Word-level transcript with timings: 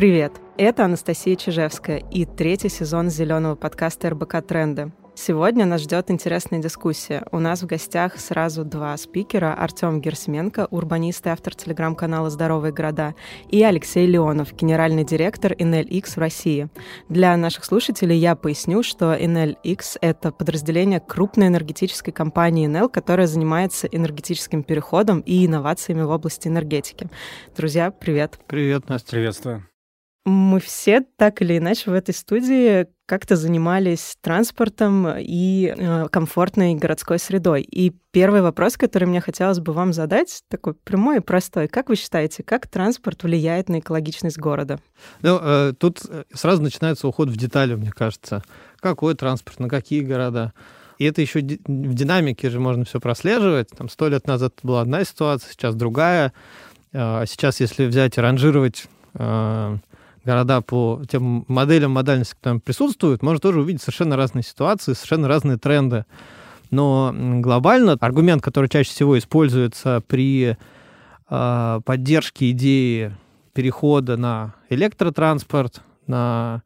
Привет! 0.00 0.32
Это 0.56 0.86
Анастасия 0.86 1.36
Чижевская 1.36 1.98
и 1.98 2.24
третий 2.24 2.70
сезон 2.70 3.10
зеленого 3.10 3.54
подкаста 3.54 4.08
РБК 4.08 4.40
«Тренды». 4.40 4.92
Сегодня 5.14 5.66
нас 5.66 5.82
ждет 5.82 6.10
интересная 6.10 6.58
дискуссия. 6.58 7.26
У 7.32 7.38
нас 7.38 7.60
в 7.60 7.66
гостях 7.66 8.18
сразу 8.18 8.64
два 8.64 8.96
спикера. 8.96 9.52
Артем 9.52 10.00
Герсменко, 10.00 10.68
урбанист 10.70 11.26
и 11.26 11.28
автор 11.28 11.54
телеграм-канала 11.54 12.30
«Здоровые 12.30 12.72
города», 12.72 13.14
и 13.50 13.62
Алексей 13.62 14.06
Леонов, 14.06 14.54
генеральный 14.54 15.04
директор 15.04 15.52
NLX 15.52 16.14
в 16.14 16.18
России. 16.18 16.70
Для 17.10 17.36
наших 17.36 17.66
слушателей 17.66 18.16
я 18.16 18.36
поясню, 18.36 18.82
что 18.82 19.12
NLX— 19.12 19.98
это 20.00 20.32
подразделение 20.32 21.00
крупной 21.00 21.48
энергетической 21.48 22.12
компании 22.12 22.70
NL, 22.70 22.88
которая 22.88 23.26
занимается 23.26 23.86
энергетическим 23.86 24.62
переходом 24.62 25.20
и 25.20 25.44
инновациями 25.44 26.00
в 26.00 26.08
области 26.08 26.48
энергетики. 26.48 27.10
Друзья, 27.54 27.90
привет. 27.90 28.40
Привет, 28.46 28.88
Настя. 28.88 29.10
Приветствую. 29.10 29.69
Мы 30.30 30.60
все 30.60 31.04
так 31.16 31.42
или 31.42 31.58
иначе 31.58 31.90
в 31.90 31.94
этой 31.94 32.14
студии 32.14 32.86
как-то 33.06 33.34
занимались 33.34 34.16
транспортом 34.20 35.16
и 35.18 35.74
э, 35.76 36.06
комфортной 36.08 36.76
городской 36.76 37.18
средой. 37.18 37.62
И 37.62 37.90
первый 38.12 38.40
вопрос, 38.40 38.76
который 38.76 39.06
мне 39.06 39.20
хотелось 39.20 39.58
бы 39.58 39.72
вам 39.72 39.92
задать, 39.92 40.44
такой 40.48 40.74
прямой 40.74 41.16
и 41.16 41.20
простой. 41.20 41.66
Как 41.66 41.88
вы 41.88 41.96
считаете, 41.96 42.44
как 42.44 42.68
транспорт 42.68 43.24
влияет 43.24 43.68
на 43.68 43.80
экологичность 43.80 44.38
города? 44.38 44.78
Ну, 45.22 45.40
э, 45.42 45.72
тут 45.76 46.02
сразу 46.32 46.62
начинается 46.62 47.08
уход 47.08 47.28
в 47.28 47.36
детали, 47.36 47.74
мне 47.74 47.90
кажется. 47.90 48.44
Какой 48.78 49.16
транспорт, 49.16 49.58
на 49.58 49.68
какие 49.68 50.02
города? 50.02 50.52
И 50.98 51.04
это 51.06 51.20
еще 51.20 51.40
в 51.40 51.94
динамике 51.94 52.50
же 52.50 52.60
можно 52.60 52.84
все 52.84 53.00
прослеживать. 53.00 53.70
Там 53.70 53.88
сто 53.88 54.06
лет 54.06 54.28
назад 54.28 54.54
была 54.62 54.82
одна 54.82 55.02
ситуация, 55.04 55.50
сейчас 55.50 55.74
другая. 55.74 56.32
А 56.92 57.24
сейчас, 57.26 57.58
если 57.58 57.86
взять 57.86 58.18
и 58.18 58.20
ранжировать 58.20 58.86
э, 59.14 59.76
города 60.24 60.60
по 60.60 61.02
тем 61.08 61.44
моделям 61.48 61.92
модальности, 61.92 62.34
которые 62.34 62.54
там 62.54 62.60
присутствуют, 62.60 63.22
можно 63.22 63.40
тоже 63.40 63.60
увидеть 63.60 63.82
совершенно 63.82 64.16
разные 64.16 64.42
ситуации, 64.42 64.92
совершенно 64.92 65.28
разные 65.28 65.56
тренды. 65.56 66.04
Но 66.70 67.12
глобально 67.14 67.96
аргумент, 68.00 68.42
который 68.42 68.68
чаще 68.68 68.90
всего 68.90 69.18
используется 69.18 70.02
при 70.06 70.56
э, 71.28 71.80
поддержке 71.84 72.50
идеи 72.50 73.16
перехода 73.52 74.16
на 74.16 74.54
электротранспорт, 74.68 75.82
на 76.06 76.62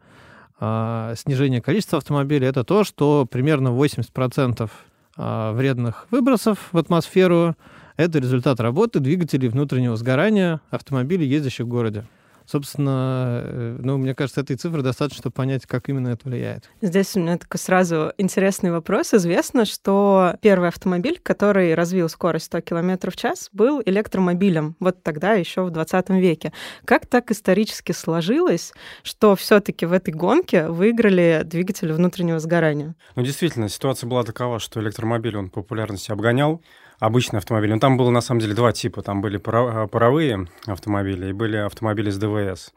э, 0.61 1.15
снижение 1.17 1.63
количества 1.63 1.99
автомобилей, 1.99 2.47
это 2.47 2.65
то, 2.65 2.85
что 2.85 3.27
примерно 3.31 3.69
80% 3.69 4.71
э, 5.17 5.53
вредных 5.53 6.07
выбросов 6.11 6.59
в 6.73 6.79
атмосферу 6.79 7.57
это 7.97 8.19
результат 8.19 8.61
работы 8.61 8.99
двигателей 8.99 9.49
внутреннего 9.49 9.97
сгорания 9.97 10.61
автомобилей, 10.71 11.27
ездящих 11.27 11.67
в 11.67 11.69
городе. 11.69 12.05
Собственно, 12.47 13.41
э, 13.45 13.77
ну, 13.81 13.97
мне 13.97 14.15
кажется, 14.15 14.41
этой 14.41 14.57
цифры 14.57 14.83
достаточно, 14.83 15.23
чтобы 15.23 15.35
понять, 15.35 15.67
как 15.67 15.89
именно 15.89 16.09
это 16.09 16.29
влияет. 16.29 16.71
Здесь 16.83 17.17
у 17.17 17.21
меня 17.21 17.39
такой 17.39 17.59
сразу 17.59 18.13
интересный 18.19 18.71
вопрос. 18.71 19.15
Известно, 19.15 19.65
что 19.65 20.37
первый 20.41 20.69
автомобиль, 20.69 21.19
который 21.23 21.75
развил 21.75 22.09
скорость 22.09 22.47
100 22.47 22.61
км 22.61 23.11
в 23.11 23.17
час, 23.17 23.49
был 23.53 23.83
электромобилем. 23.85 24.77
Вот 24.79 25.03
тогда, 25.03 25.33
еще 25.33 25.63
в 25.63 25.71
20 25.71 26.11
веке. 26.11 26.53
Как 26.85 27.07
так 27.07 27.31
исторически 27.31 27.93
сложилось, 27.93 28.73
что 29.03 29.37
все 29.37 29.61
таки 29.61 29.87
в 29.87 29.93
этой 29.93 30.13
гонке 30.13 30.69
выиграли 30.69 31.43
двигатели 31.45 31.93
внутреннего 31.93 32.39
сгорания? 32.39 32.95
Ну, 33.17 33.23
действительно, 33.23 33.69
ситуация 33.69 34.09
была 34.09 34.23
такова, 34.23 34.59
что 34.59 34.81
электромобиль, 34.81 35.37
он 35.37 35.49
популярности 35.49 36.13
обгонял 36.13 36.61
обычный 36.99 37.39
автомобиль. 37.39 37.71
Но 37.73 37.79
там 37.79 37.97
было, 37.97 38.11
на 38.11 38.21
самом 38.21 38.41
деле, 38.41 38.55
два 38.55 38.73
типа. 38.73 39.03
Там 39.03 39.21
были 39.21 39.39
э, 39.39 39.89
паровые 39.89 40.49
автомобили 40.67 41.29
и 41.29 41.33
были 41.33 41.57
автомобили 41.57 42.11
с 42.11 42.19
ДВС. 42.19 42.73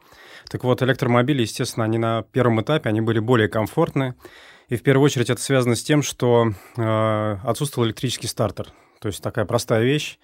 Так 0.48 0.64
вот, 0.64 0.82
электромобили, 0.82 1.42
естественно, 1.42 1.84
они 1.84 1.98
на 1.98 2.22
первом 2.22 2.60
этапе, 2.60 2.88
они 2.88 3.00
были 3.00 3.18
более 3.18 3.48
комфортны. 3.48 4.14
И 4.68 4.76
в 4.76 4.82
первую 4.82 5.04
очередь 5.04 5.30
это 5.30 5.40
связано 5.40 5.76
с 5.76 5.82
тем, 5.82 6.02
что 6.02 6.52
э, 6.76 7.36
отсутствовал 7.44 7.86
электрический 7.86 8.26
стартер. 8.26 8.68
То 9.00 9.08
есть 9.08 9.22
такая 9.22 9.44
простая 9.44 9.82
вещь. 9.82 10.18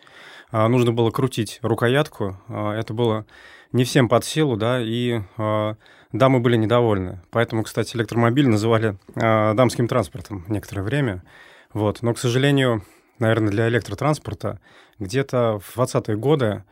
Э, 0.53 0.67
нужно 0.67 0.93
было 0.93 1.11
крутить 1.11 1.59
рукоятку. 1.63 2.37
Э, 2.49 2.73
это 2.73 2.93
было 2.93 3.27
не 3.73 3.85
всем 3.85 4.09
под 4.09 4.25
силу, 4.25 4.57
да, 4.57 4.81
и 4.81 5.21
э, 5.37 5.75
дамы 6.13 6.41
были 6.41 6.57
недовольны. 6.57 7.21
Поэтому, 7.31 7.65
кстати, 7.65 7.97
электромобиль 7.97 8.49
называли 8.49 8.97
э, 9.15 9.55
дамским 9.55 9.89
транспортом 9.89 10.45
некоторое 10.49 10.83
время. 10.83 11.25
Вот. 11.73 12.03
Но, 12.03 12.15
к 12.15 12.19
сожалению, 12.19 12.85
наверное, 13.19 13.51
для 13.51 13.69
электротранспорта, 13.69 14.61
где-то 14.99 15.59
в 15.61 15.77
20-е 15.77 16.17
годы 16.17 16.65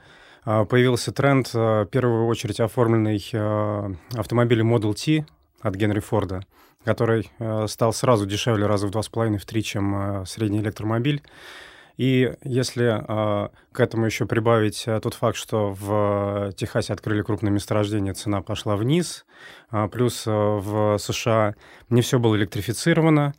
а, 0.44 0.64
появился 0.64 1.12
тренд, 1.12 1.50
а, 1.54 1.84
в 1.84 1.86
первую 1.86 2.26
очередь 2.26 2.60
оформленный 2.60 3.25
а, 3.32 3.92
автомобилем 4.14 4.75
Model 4.75 4.94
T 4.94 5.26
от 5.60 5.75
Генри 5.76 6.00
Форда, 6.00 6.44
который 6.84 7.31
стал 7.69 7.92
сразу 7.92 8.26
дешевле 8.26 8.66
раза 8.66 8.88
в 8.88 8.91
два 8.91 9.02
с 9.02 9.08
половиной, 9.08 9.38
в 9.38 9.47
три, 9.47 9.62
чем 9.62 10.25
средний 10.26 10.58
электромобиль. 10.58 11.22
И 11.97 12.34
если 12.42 13.00
к 13.06 13.78
этому 13.78 14.06
еще 14.06 14.26
прибавить 14.26 14.86
тот 14.86 15.14
факт, 15.14 15.36
что 15.36 15.70
в 15.70 16.52
Техасе 16.56 16.94
открыли 16.94 17.22
крупное 17.22 17.52
месторождение, 17.52 18.14
цена 18.14 18.42
пошла 18.42 18.75
вниз, 18.75 19.25
плюс 19.92 20.25
в 20.26 20.98
США 20.98 21.54
не 21.91 22.02
все 22.02 22.19
было 22.19 22.34
электрифицировано, 22.34 23.34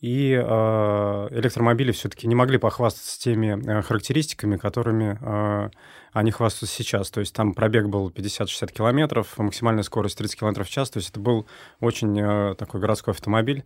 и 0.00 0.32
э, 0.32 1.28
электромобили 1.32 1.90
все-таки 1.90 2.28
не 2.28 2.34
могли 2.36 2.58
похвастаться 2.58 3.18
теми 3.20 3.60
э, 3.68 3.82
характеристиками, 3.82 4.56
которыми 4.56 5.18
э, 5.20 5.70
они 6.12 6.30
хвастаются 6.30 6.76
сейчас. 6.76 7.10
То 7.10 7.20
есть 7.20 7.34
там 7.34 7.52
пробег 7.52 7.86
был 7.86 8.10
50-60 8.10 8.72
километров, 8.72 9.36
максимальная 9.38 9.82
скорость 9.82 10.18
30 10.18 10.38
километров 10.38 10.68
в 10.68 10.70
час. 10.70 10.90
То 10.90 10.98
есть 10.98 11.10
это 11.10 11.18
был 11.18 11.46
очень 11.80 12.18
э, 12.20 12.54
такой 12.56 12.80
городской 12.80 13.12
автомобиль. 13.12 13.64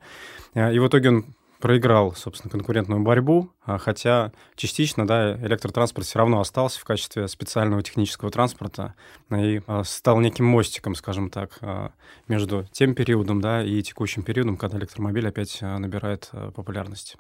Э, 0.55 0.73
и 0.73 0.79
в 0.79 0.89
итоге 0.89 1.11
он 1.11 1.25
проиграл, 1.63 2.13
собственно, 2.17 2.51
конкурентную 2.51 3.01
борьбу, 3.01 3.49
а, 3.65 3.79
хотя 3.79 4.33
частично, 4.57 5.07
да, 5.07 5.37
электротранспорт 5.37 6.05
все 6.05 6.19
равно 6.19 6.41
остался 6.41 6.81
в 6.81 6.85
качестве 6.85 7.29
специального 7.29 7.85
технического 7.85 8.33
транспорта 8.33 8.95
и 9.31 9.63
а, 9.69 9.85
стал 9.85 10.19
неким 10.19 10.45
мостиком, 10.45 10.97
скажем 10.97 11.31
так, 11.31 11.59
а, 11.61 11.93
между 12.27 12.67
тем 12.73 12.97
периодом, 12.97 13.41
да, 13.41 13.63
и 13.63 13.81
текущим 13.81 14.25
периодом, 14.25 14.57
когда 14.57 14.77
электромобиль 14.77 15.29
опять 15.29 15.63
набирает 15.63 16.31
популярность. 16.57 17.17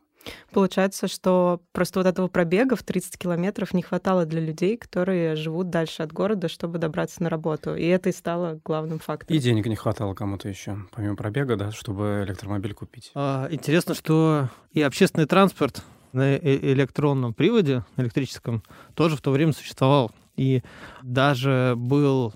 Получается, 0.53 1.09
что 1.09 1.61
просто 1.73 2.01
вот 2.01 2.07
этого 2.07 2.29
пробега 2.29 2.77
в 2.77 2.83
30 2.83 3.19
километров 3.19 3.75
не 3.75 3.83
хватало 3.83 4.27
для 4.27 4.41
людей, 4.41 4.77
которые 4.77 5.37
живут 5.37 5.71
дальше 5.71 6.03
от 6.03 6.13
города, 6.13 6.49
чтобы 6.49 6.79
добраться 6.79 7.23
на 7.23 7.31
работу. 7.31 7.75
И 7.75 7.87
это 7.87 8.11
и 8.11 8.13
стало 8.13 8.61
главным 8.65 8.99
фактором. 8.99 9.37
И 9.37 9.41
денег 9.41 9.67
не 9.67 9.77
хватало 9.77 10.15
кому-то 10.15 10.49
еще, 10.49 10.79
помимо 10.93 11.17
пробега, 11.17 11.57
да, 11.57 11.73
чтобы 11.73 12.25
электромобиль 12.27 12.75
купить. 12.75 13.11
А, 13.15 13.49
интересно, 13.51 13.95
что 13.95 14.49
и 14.73 14.83
общественный 14.83 15.27
транспорт 15.27 15.83
на 16.13 16.35
э, 16.35 16.73
электронном 16.73 17.35
приводе, 17.35 17.85
электрическом, 17.97 18.63
тоже 18.95 19.17
в 19.17 19.21
то 19.21 19.31
время 19.31 19.53
существовал. 19.53 20.13
И 20.37 20.63
даже 21.03 21.75
был 21.77 22.33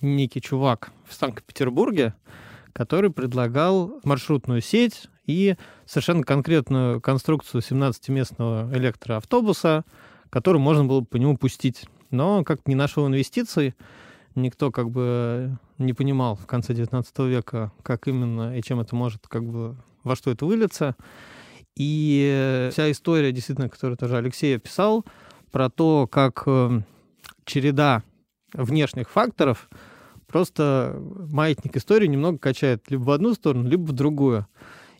некий 0.00 0.40
чувак 0.40 0.90
в 1.06 1.14
Санкт-Петербурге, 1.14 2.14
который 2.72 3.10
предлагал 3.10 4.00
маршрутную 4.04 4.60
сеть 4.60 5.08
и 5.28 5.56
совершенно 5.84 6.24
конкретную 6.24 7.00
конструкцию 7.00 7.60
17-местного 7.60 8.74
электроавтобуса, 8.76 9.84
который 10.30 10.58
можно 10.58 10.86
было 10.86 11.02
по 11.02 11.16
нему 11.16 11.36
пустить. 11.36 11.84
Но 12.10 12.42
как 12.42 12.66
не 12.66 12.74
нашел 12.74 13.06
инвестиций, 13.06 13.74
никто 14.34 14.72
как 14.72 14.90
бы 14.90 15.58
не 15.76 15.92
понимал 15.92 16.34
в 16.34 16.46
конце 16.46 16.74
19 16.74 17.18
века, 17.20 17.72
как 17.82 18.08
именно 18.08 18.56
и 18.56 18.62
чем 18.62 18.80
это 18.80 18.96
может, 18.96 19.28
как 19.28 19.44
бы, 19.44 19.76
во 20.02 20.16
что 20.16 20.30
это 20.30 20.46
выльется. 20.46 20.96
И 21.76 22.70
вся 22.72 22.90
история, 22.90 23.30
действительно, 23.30 23.68
которую 23.68 23.98
тоже 23.98 24.16
Алексей 24.16 24.56
описал, 24.56 25.04
про 25.52 25.70
то, 25.70 26.06
как 26.10 26.42
э, 26.46 26.80
череда 27.44 28.02
внешних 28.52 29.10
факторов 29.10 29.68
просто 30.26 30.96
маятник 31.30 31.76
истории 31.76 32.06
немного 32.06 32.38
качает 32.38 32.90
либо 32.90 33.02
в 33.02 33.10
одну 33.10 33.34
сторону, 33.34 33.68
либо 33.68 33.82
в 33.82 33.92
другую. 33.92 34.46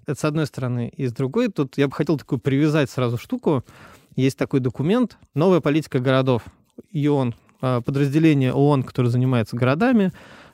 Это 0.08 0.18
с 0.18 0.24
одной 0.24 0.46
стороны. 0.46 0.90
И 0.96 1.06
с 1.06 1.12
другой, 1.12 1.48
тут 1.48 1.76
я 1.76 1.86
бы 1.86 1.92
хотел 1.94 2.16
такую 2.16 2.38
привязать 2.38 2.90
сразу 2.90 3.18
штуку. 3.18 3.62
Есть 4.16 4.38
такой 4.38 4.60
документ 4.60 5.18
«Новая 5.34 5.60
политика 5.60 5.98
городов». 5.98 6.44
ИОН, 6.92 7.34
а, 7.60 7.82
подразделение 7.82 8.54
ООН, 8.54 8.84
которое 8.84 9.10
занимается 9.10 9.54
городами, 9.54 10.12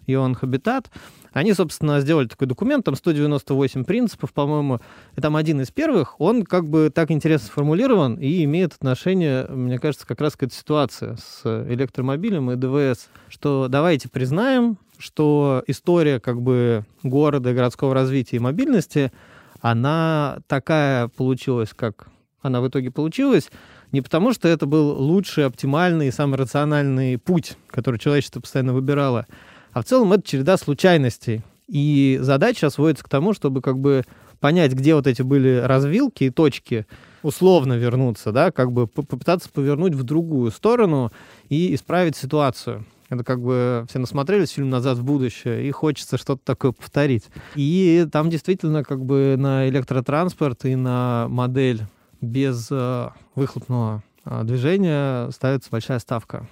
ИОН 0.08 0.34
Хабитат. 0.34 0.90
Они, 1.32 1.52
собственно, 1.52 2.00
сделали 2.00 2.26
такой 2.26 2.48
документ, 2.48 2.84
там 2.84 2.96
198 2.96 3.84
принципов, 3.84 4.32
по-моему, 4.32 4.80
и 5.14 5.20
там 5.20 5.36
один 5.36 5.60
из 5.60 5.70
первых, 5.70 6.20
он 6.20 6.42
как 6.42 6.68
бы 6.68 6.90
так 6.92 7.12
интересно 7.12 7.46
сформулирован 7.46 8.16
и 8.16 8.42
имеет 8.42 8.72
отношение, 8.72 9.46
мне 9.46 9.78
кажется, 9.78 10.04
как 10.04 10.20
раз 10.20 10.34
к 10.34 10.42
этой 10.42 10.54
ситуации 10.54 11.16
с 11.16 11.44
электромобилем 11.68 12.50
и 12.50 12.56
ДВС, 12.56 13.08
что 13.28 13.68
давайте 13.68 14.08
признаем, 14.08 14.78
что 14.98 15.62
история 15.68 16.18
как 16.18 16.42
бы 16.42 16.84
города, 17.04 17.52
городского 17.52 17.94
развития 17.94 18.38
и 18.38 18.40
мобильности— 18.40 19.12
она 19.64 20.40
такая 20.46 21.08
получилась, 21.08 21.70
как 21.74 22.08
она 22.42 22.60
в 22.60 22.68
итоге 22.68 22.90
получилась, 22.90 23.50
не 23.92 24.02
потому, 24.02 24.34
что 24.34 24.46
это 24.46 24.66
был 24.66 24.90
лучший, 24.90 25.46
оптимальный, 25.46 26.12
самый 26.12 26.36
рациональный 26.36 27.16
путь, 27.16 27.56
который 27.68 27.98
человечество 27.98 28.42
постоянно 28.42 28.74
выбирало, 28.74 29.26
А 29.72 29.80
в 29.80 29.86
целом 29.86 30.12
это 30.12 30.28
череда 30.28 30.58
случайностей. 30.58 31.40
И 31.66 32.18
задача 32.20 32.68
сводится 32.68 33.04
к 33.04 33.08
тому, 33.08 33.32
чтобы 33.32 33.62
как 33.62 33.78
бы 33.78 34.02
понять, 34.38 34.74
где 34.74 34.94
вот 34.94 35.06
эти 35.06 35.22
были 35.22 35.62
развилки 35.64 36.24
и 36.24 36.30
точки, 36.30 36.86
условно 37.22 37.72
вернуться, 37.72 38.32
да, 38.32 38.50
как 38.52 38.70
бы 38.70 38.86
попытаться 38.86 39.48
повернуть 39.48 39.94
в 39.94 40.02
другую 40.02 40.50
сторону 40.50 41.10
и 41.48 41.74
исправить 41.74 42.16
ситуацию. 42.16 42.84
Это 43.14 43.24
как 43.24 43.40
бы 43.40 43.86
все 43.88 43.98
насмотрелись 43.98 44.50
фильм 44.50 44.70
«Назад 44.70 44.98
в 44.98 45.04
будущее», 45.04 45.66
и 45.66 45.70
хочется 45.70 46.18
что-то 46.18 46.42
такое 46.44 46.72
повторить. 46.72 47.24
И 47.54 48.06
там 48.10 48.30
действительно 48.30 48.84
как 48.84 49.04
бы 49.04 49.36
на 49.38 49.68
электротранспорт 49.68 50.64
и 50.64 50.76
на 50.76 51.26
модель 51.28 51.82
без 52.20 52.68
э, 52.70 53.10
выхлопного 53.34 54.02
э, 54.24 54.42
движения 54.44 55.30
ставится 55.30 55.70
большая 55.70 55.98
ставка. 55.98 56.48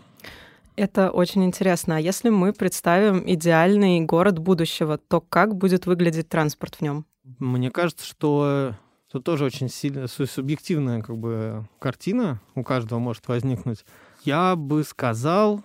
Это 0.77 1.11
очень 1.11 1.45
интересно. 1.45 1.97
А 1.97 2.01
если 2.01 2.31
мы 2.31 2.53
представим 2.53 3.23
идеальный 3.27 4.01
город 4.01 4.39
будущего, 4.39 4.99
то 4.99 5.21
как 5.21 5.57
будет 5.57 5.87
выглядеть 5.87 6.29
транспорт 6.29 6.77
в 6.77 6.81
нем? 6.81 7.05
Мне 7.39 7.71
кажется, 7.71 8.07
что 8.07 8.75
Тут 9.13 9.25
тоже 9.25 9.45
очень 9.45 9.69
сильно 9.69 10.07
субъективная 10.09 11.03
как 11.03 11.19
бы 11.19 11.69
картина 11.79 12.41
у 12.55 12.63
каждого 12.63 12.99
может 12.99 13.29
возникнуть. 13.29 13.85
Я 14.25 14.57
бы 14.57 14.83
сказал, 14.85 15.63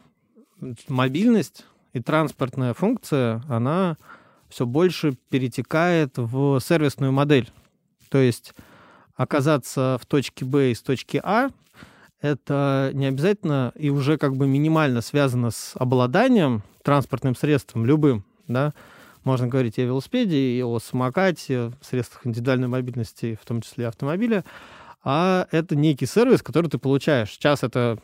мобильность 0.88 1.66
и 1.94 2.02
транспортная 2.02 2.74
функция, 2.74 3.42
она 3.48 3.98
все 4.50 4.66
больше 4.66 5.18
перетекает 5.30 6.14
в 6.18 6.60
сервисную 6.60 7.12
модель. 7.12 7.50
То 8.10 8.18
есть 8.20 8.54
оказаться 9.16 9.98
в 10.02 10.06
точке 10.06 10.46
Б 10.46 10.72
из 10.72 10.82
точки 10.82 11.20
А 11.24 11.50
это 12.22 12.92
не 12.94 13.06
обязательно 13.06 13.72
и 13.76 13.90
уже 13.90 14.18
как 14.18 14.36
бы 14.36 14.48
минимально 14.48 15.02
связано 15.02 15.52
с 15.52 15.74
обладанием 15.76 16.64
транспортным 16.84 17.36
средством 17.36 17.86
любым, 17.86 18.26
да, 18.48 18.74
можно 19.24 19.48
говорить 19.48 19.78
и 19.78 19.82
о 19.82 19.86
велосипеде, 19.86 20.38
и 20.38 20.64
о 20.64 20.80
самокате, 20.80 21.74
средствах 21.82 22.26
индивидуальной 22.26 22.70
мобильности, 22.70 23.38
в 23.42 23.46
том 23.46 23.62
числе 23.62 23.88
автомобиля. 23.88 24.46
А 25.04 25.48
это 25.52 25.76
некий 25.76 26.06
сервис, 26.06 26.42
который 26.42 26.70
ты 26.70 26.78
получаешь. 26.78 27.32
Сейчас 27.32 27.62
это 27.62 28.00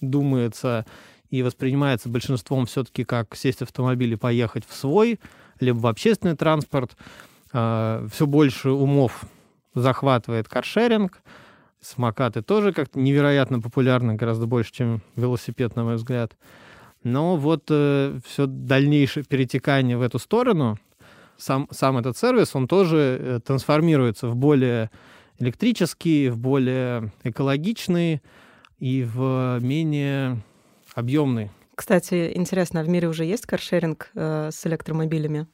думается 0.00 0.86
и 1.30 1.42
воспринимается 1.42 2.08
большинством 2.08 2.66
все-таки 2.66 3.04
как 3.04 3.36
сесть 3.36 3.60
в 3.60 3.62
автомобиль 3.62 4.12
и 4.12 4.16
поехать 4.16 4.64
в 4.66 4.74
свой, 4.74 5.20
либо 5.60 5.78
в 5.78 5.86
общественный 5.86 6.36
транспорт. 6.36 6.96
А, 7.52 8.06
Все 8.12 8.26
больше 8.26 8.70
умов 8.70 9.24
захватывает 9.74 10.48
каршеринг. 10.48 11.22
Самокаты 11.80 12.42
тоже 12.42 12.72
как-то 12.72 12.98
невероятно 12.98 13.60
популярны, 13.60 14.14
гораздо 14.14 14.46
больше, 14.46 14.72
чем 14.72 15.02
велосипед, 15.16 15.76
на 15.76 15.84
мой 15.84 15.94
взгляд. 15.96 16.36
Но 17.02 17.36
вот 17.36 17.64
э, 17.70 18.18
все 18.26 18.46
дальнейшее 18.46 19.24
перетекание 19.24 19.96
в 19.96 20.02
эту 20.02 20.18
сторону, 20.18 20.76
сам, 21.38 21.68
сам 21.70 21.96
этот 21.96 22.18
сервис, 22.18 22.54
он 22.54 22.68
тоже 22.68 23.16
э, 23.18 23.40
трансформируется 23.42 24.28
в 24.28 24.36
более 24.36 24.90
электрический, 25.38 26.28
в 26.28 26.36
более 26.36 27.12
экологичный 27.24 28.20
и 28.78 29.08
в 29.10 29.58
менее 29.62 30.42
объемный. 30.94 31.50
Кстати, 31.74 32.32
интересно, 32.34 32.80
а 32.80 32.84
в 32.84 32.88
мире 32.88 33.08
уже 33.08 33.24
есть 33.24 33.46
каршеринг 33.46 34.10
э, 34.14 34.50
с 34.52 34.66
электромобилями? 34.66 35.46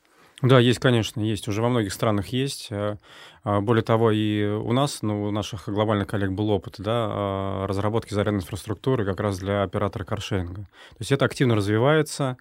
Да, 0.42 0.58
есть, 0.58 0.80
конечно, 0.80 1.20
есть. 1.20 1.48
Уже 1.48 1.62
во 1.62 1.70
многих 1.70 1.92
странах 1.94 2.28
есть. 2.28 2.68
Э, 2.70 2.98
а, 3.42 3.60
более 3.62 3.82
того, 3.82 4.10
и 4.10 4.44
у 4.44 4.72
нас, 4.72 5.00
ну, 5.00 5.24
у 5.24 5.30
наших 5.30 5.66
глобальных 5.66 6.08
коллег 6.08 6.32
был 6.32 6.50
опыт 6.50 6.74
да, 6.78 7.06
а, 7.08 7.66
разработки 7.66 8.12
зарядной 8.12 8.42
инфраструктуры 8.42 9.06
как 9.06 9.18
раз 9.20 9.38
для 9.38 9.62
оператора 9.62 10.04
каршеринга. 10.04 10.62
То 10.64 10.98
есть 10.98 11.10
это 11.10 11.24
активно 11.24 11.54
развивается, 11.54 12.36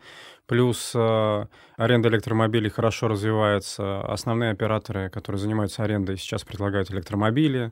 плюс 0.45 0.91
э, 0.94 1.45
аренда 1.77 2.09
электромобилей 2.09 2.69
хорошо 2.69 3.07
развивается. 3.07 4.01
Основные 4.01 4.51
операторы, 4.51 5.09
которые 5.09 5.39
занимаются 5.39 5.83
арендой, 5.83 6.18
сейчас 6.18 6.44
предлагают 6.44 6.91
электромобили, 6.91 7.71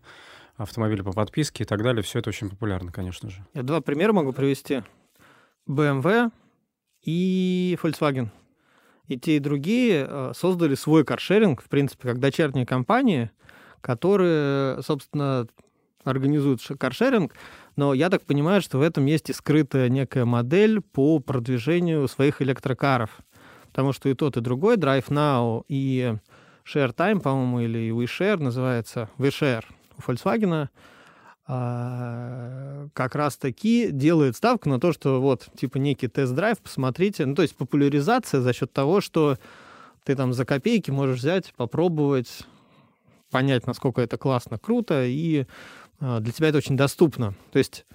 автомобили 0.56 1.02
по 1.02 1.12
подписке 1.12 1.64
и 1.66 1.68
так 1.68 1.84
далее. 1.84 2.02
Все 2.02 2.20
это 2.20 2.30
очень 2.30 2.50
популярно, 2.50 2.94
конечно 2.94 3.30
же. 3.30 3.46
Я 3.54 3.64
два 3.64 3.82
примера 3.82 4.14
могу 4.14 4.32
привести. 4.32 4.84
BMW 5.68 6.32
и 7.04 7.78
Volkswagen– 7.82 8.30
и 9.08 9.18
те, 9.18 9.36
и 9.36 9.40
другие 9.40 10.06
э, 10.08 10.32
создали 10.36 10.76
свой 10.76 11.04
каршеринг, 11.04 11.62
в 11.62 11.70
принципе, 11.70 12.08
как 12.08 12.20
дочерние 12.20 12.66
компании, 12.66 13.32
которые, 13.82 14.82
собственно, 14.82 15.48
организуют 16.04 16.62
каршеринг, 16.80 17.34
но 17.76 17.94
я 17.94 18.10
так 18.10 18.24
понимаю, 18.24 18.62
что 18.62 18.78
в 18.78 18.82
этом 18.82 19.06
есть 19.06 19.30
и 19.30 19.34
скрытая 19.34 19.90
некая 19.90 20.26
модель 20.26 20.82
по 20.82 21.20
продвижению 21.20 22.08
своих 22.08 22.42
электрокаров. 22.42 23.20
Потому 23.68 23.94
что 23.94 24.10
и 24.10 24.14
тот, 24.14 24.38
и 24.38 24.42
другой, 24.42 24.78
Drive 24.78 25.08
Now 25.08 25.64
и 25.68 26.16
Share 26.66 26.96
Time, 26.96 27.20
по-моему, 27.20 27.62
или 27.62 27.92
WeShare 27.92 28.38
называется, 28.38 29.10
WeShare 29.18 29.66
у 29.98 30.12
Volkswagen, 30.12 30.70
как 31.46 33.16
раз-таки 33.16 33.90
делает 33.92 34.38
ставку 34.38 34.70
на 34.70 34.80
то, 34.80 34.94
что 34.94 35.22
вот, 35.22 35.50
типа, 35.58 35.78
некий 35.78 36.08
тест-драйв, 36.08 36.60
посмотрите. 36.60 37.26
Ну, 37.26 37.36
то 37.36 37.42
есть 37.42 37.56
популяризация 37.56 38.40
за 38.40 38.54
счет 38.54 38.72
того, 38.72 39.02
что 39.02 39.38
ты 40.06 40.16
там 40.16 40.34
за 40.34 40.46
копейки 40.46 40.90
можешь 40.92 41.20
взять, 41.20 41.54
попробовать, 41.56 42.46
понять, 43.30 43.68
насколько 43.68 44.02
это 44.02 44.18
классно, 44.18 44.58
круто, 44.58 45.04
и 45.06 45.46
а, 46.00 46.20
для 46.20 46.32
тебя 46.32 46.50
это 46.50 46.60
очень 46.60 46.78
доступно. 46.78 47.34
То 47.52 47.60
есть, 47.60 47.86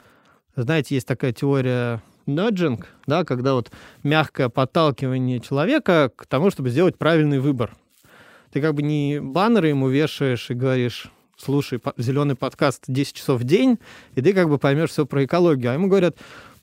знаете, 0.56 0.94
есть 0.94 1.06
такая 1.06 1.32
теория 1.32 2.02
nudging, 2.26 2.84
да, 3.06 3.24
когда 3.24 3.54
вот 3.54 3.70
мягкое 4.02 4.48
подталкивание 4.48 5.40
человека 5.40 6.10
к 6.14 6.26
тому, 6.26 6.50
чтобы 6.50 6.70
сделать 6.70 6.98
правильный 6.98 7.38
выбор. 7.38 7.74
Ты 8.52 8.60
как 8.60 8.74
бы 8.74 8.82
не 8.82 9.20
баннеры 9.20 9.68
ему 9.68 9.88
вешаешь 9.88 10.50
и 10.50 10.54
говоришь, 10.54 11.10
слушай 11.38 11.80
зеленый 11.96 12.34
подкаст 12.34 12.84
10 12.88 13.14
часов 13.14 13.40
в 13.40 13.44
день, 13.44 13.78
и 14.14 14.22
ты 14.22 14.32
как 14.32 14.48
бы 14.48 14.58
поймешь 14.58 14.90
все 14.90 15.06
про 15.06 15.24
экологию. 15.24 15.70
А 15.70 15.74
ему 15.74 15.88
говорят, 15.88 16.16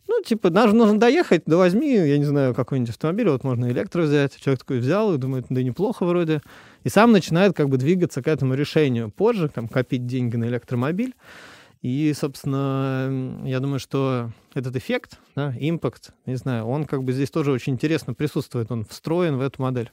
ну, 0.08 0.22
типа, 0.22 0.50
нужно, 0.50 0.74
нужно 0.74 1.00
доехать, 1.00 1.44
да 1.46 1.58
возьми, 1.58 1.94
я 1.94 2.18
не 2.18 2.26
знаю, 2.26 2.54
какой-нибудь 2.54 2.92
автомобиль, 2.92 3.30
вот 3.30 3.44
можно 3.44 3.72
электро 3.72 4.04
взять. 4.04 4.40
Человек 4.40 4.60
такой 4.60 4.80
взял 4.80 5.14
и 5.14 5.18
думает, 5.18 5.46
да 5.50 5.64
неплохо 5.64 6.06
вроде. 6.06 6.42
И 6.84 6.90
сам 6.90 7.12
начинает 7.12 7.56
как 7.56 7.70
бы 7.70 7.78
двигаться 7.78 8.22
к 8.22 8.28
этому 8.28 8.54
решению 8.54 9.10
позже, 9.10 9.50
там, 9.50 9.68
копить 9.68 10.06
деньги 10.06 10.36
на 10.36 10.46
электромобиль. 10.46 11.16
И, 11.82 12.14
собственно, 12.14 13.42
я 13.46 13.60
думаю, 13.60 13.80
что 13.80 14.32
этот 14.54 14.76
эффект, 14.76 15.20
да, 15.36 15.54
импакт, 15.60 16.14
не 16.26 16.36
знаю, 16.36 16.66
он 16.66 16.86
как 16.86 17.04
бы 17.04 17.12
здесь 17.12 17.30
тоже 17.30 17.52
очень 17.52 17.74
интересно 17.74 18.14
присутствует, 18.14 18.72
он 18.72 18.86
встроен 18.86 19.38
в 19.38 19.42
эту 19.42 19.62
модель. 19.62 19.92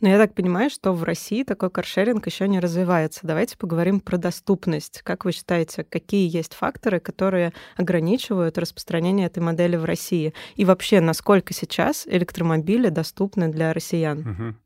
Но 0.00 0.08
я 0.08 0.18
так 0.18 0.34
понимаю, 0.34 0.70
что 0.70 0.92
в 0.92 1.02
России 1.04 1.42
такой 1.42 1.70
каршеринг 1.70 2.26
еще 2.26 2.46
не 2.48 2.60
развивается. 2.60 3.20
Давайте 3.22 3.56
поговорим 3.56 4.00
про 4.00 4.18
доступность. 4.18 5.02
Как 5.02 5.24
вы 5.24 5.32
считаете, 5.32 5.84
какие 5.84 6.28
есть 6.28 6.54
факторы, 6.54 7.00
которые 7.00 7.52
ограничивают 7.76 8.58
распространение 8.58 9.26
этой 9.26 9.42
модели 9.42 9.76
в 9.76 9.84
России? 9.84 10.34
И 10.56 10.64
вообще, 10.64 11.00
насколько 11.00 11.54
сейчас 11.54 12.06
электромобили 12.06 12.88
доступны 12.88 13.48
для 13.48 13.72
россиян? 13.72 14.58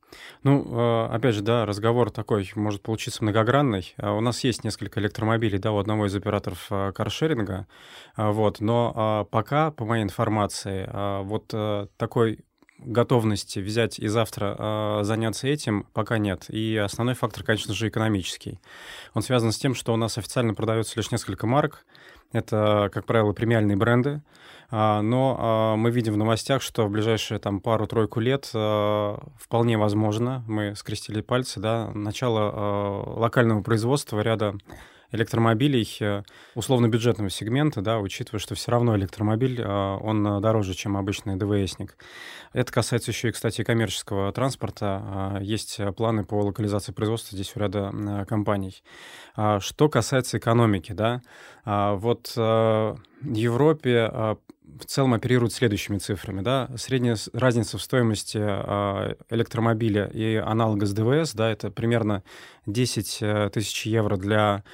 Ну, 0.43 0.67
а, 0.71 1.11
опять 1.13 1.35
же, 1.35 1.43
да, 1.43 1.67
разговор 1.67 2.11
такой 2.11 2.51
может 2.55 2.83
получиться 2.83 3.23
многогранный. 3.23 3.95
А, 3.99 4.15
у 4.15 4.21
нас 4.21 4.43
есть 4.43 4.65
несколько 4.65 5.01
электромобилей, 5.01 5.59
да, 5.59 5.73
у 5.73 5.79
одного 5.79 6.07
из 6.07 6.15
операторов 6.15 6.67
а, 6.71 6.93
каршеринга, 6.93 7.67
вот, 8.17 8.61
но 8.61 9.29
пока, 9.31 9.71
по 9.71 9.85
моей 9.85 10.03
информации, 10.03 10.89
вот 11.25 11.55
такой 11.97 12.41
готовности 12.79 13.59
взять 13.59 13.99
и 13.99 14.09
завтра 14.09 14.57
э, 14.59 15.05
заняться 15.05 15.49
этим 15.49 15.87
пока 15.93 16.19
нет. 16.19 16.47
И 16.49 16.77
основной 16.77 17.15
фактор, 17.15 17.45
конечно 17.45 17.75
же, 17.75 17.89
экономический. 17.89 18.61
Он 19.15 19.23
связан 19.23 19.53
с 19.53 19.59
тем, 19.59 19.75
что 19.75 19.93
у 19.93 19.97
нас 19.97 20.19
официально 20.19 20.55
продается 20.55 20.95
лишь 20.97 21.11
несколько 21.11 21.47
марок. 21.47 21.85
Это, 22.33 22.91
как 22.93 23.07
правило, 23.07 23.33
премиальные 23.33 23.77
бренды. 23.77 24.23
А, 24.71 25.01
но 25.01 25.37
а, 25.39 25.77
мы 25.77 25.91
видим 25.91 26.13
в 26.15 26.19
новостях, 26.19 26.61
что 26.63 26.87
в 26.87 26.91
ближайшие 26.91 27.39
там 27.39 27.61
пару-тройку 27.61 28.21
лет 28.21 28.47
вполне 28.47 29.79
возможно, 29.79 30.45
мы 30.47 30.77
скрестили 30.77 31.23
пальцы, 31.23 31.59
да, 31.59 31.91
начало 31.95 33.19
локального 33.19 33.63
производства 33.63 34.21
ряда 34.21 34.55
электромобилей 35.11 35.89
э, 36.01 36.23
условно-бюджетного 36.55 37.31
сегмента, 37.31 37.81
да, 37.81 37.99
учитывая, 37.99 38.41
что 38.41 38.55
все 38.55 38.71
равно 38.71 38.97
электромобиль, 38.97 39.61
э, 39.61 39.67
он 39.67 40.41
дороже, 40.41 40.75
чем 40.75 40.97
обычный 40.97 41.37
ДВСник. 41.37 41.97
Это 42.53 42.73
касается 42.73 43.11
еще 43.11 43.29
и, 43.29 43.33
кстати, 43.33 43.65
коммерческого 43.65 44.33
транспорта. 44.33 45.39
Э, 45.41 45.43
есть 45.43 45.81
планы 45.97 46.25
по 46.25 46.35
локализации 46.43 46.93
производства 46.93 47.37
здесь 47.37 47.53
у 47.57 47.61
ряда 47.61 48.27
компаний. 48.29 48.83
Что 49.61 49.89
касается 49.89 50.39
экономики, 50.39 50.93
да, 50.93 51.23
вот 51.65 52.33
в 52.35 52.99
Европе 53.23 54.37
в 54.79 54.85
целом 54.85 55.15
оперируют 55.15 55.53
следующими 55.53 55.99
цифрами. 55.99 56.41
Да? 56.41 56.69
Средняя 56.77 57.17
разница 57.33 57.79
в 57.79 57.83
стоимости 57.83 58.39
электромобиля 58.39 60.07
и 60.07 60.37
аналога 60.37 60.87
с 60.87 60.93
ДВС, 60.93 61.35
да, 61.35 61.51
это 61.51 61.71
примерно 61.71 62.23
10 62.67 63.53
тысяч 63.53 63.87
евро 63.87 64.17
для 64.17 64.65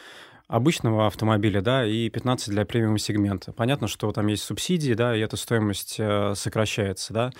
обычного 0.47 1.07
автомобиля, 1.07 1.61
да, 1.61 1.87
и 1.87 2.09
15 2.09 2.51
для 2.51 2.65
премиум 2.65 2.99
сегмента. 2.99 3.53
Понятно, 3.53 3.89
что 3.89 4.11
там 4.13 4.27
есть 4.27 4.43
субсидии, 4.43 4.95
да, 4.95 5.17
и 5.17 5.21
эта 5.21 5.37
стоимость 5.37 5.97
э, 5.99 6.35
сокращается, 6.35 7.13
да. 7.13 7.31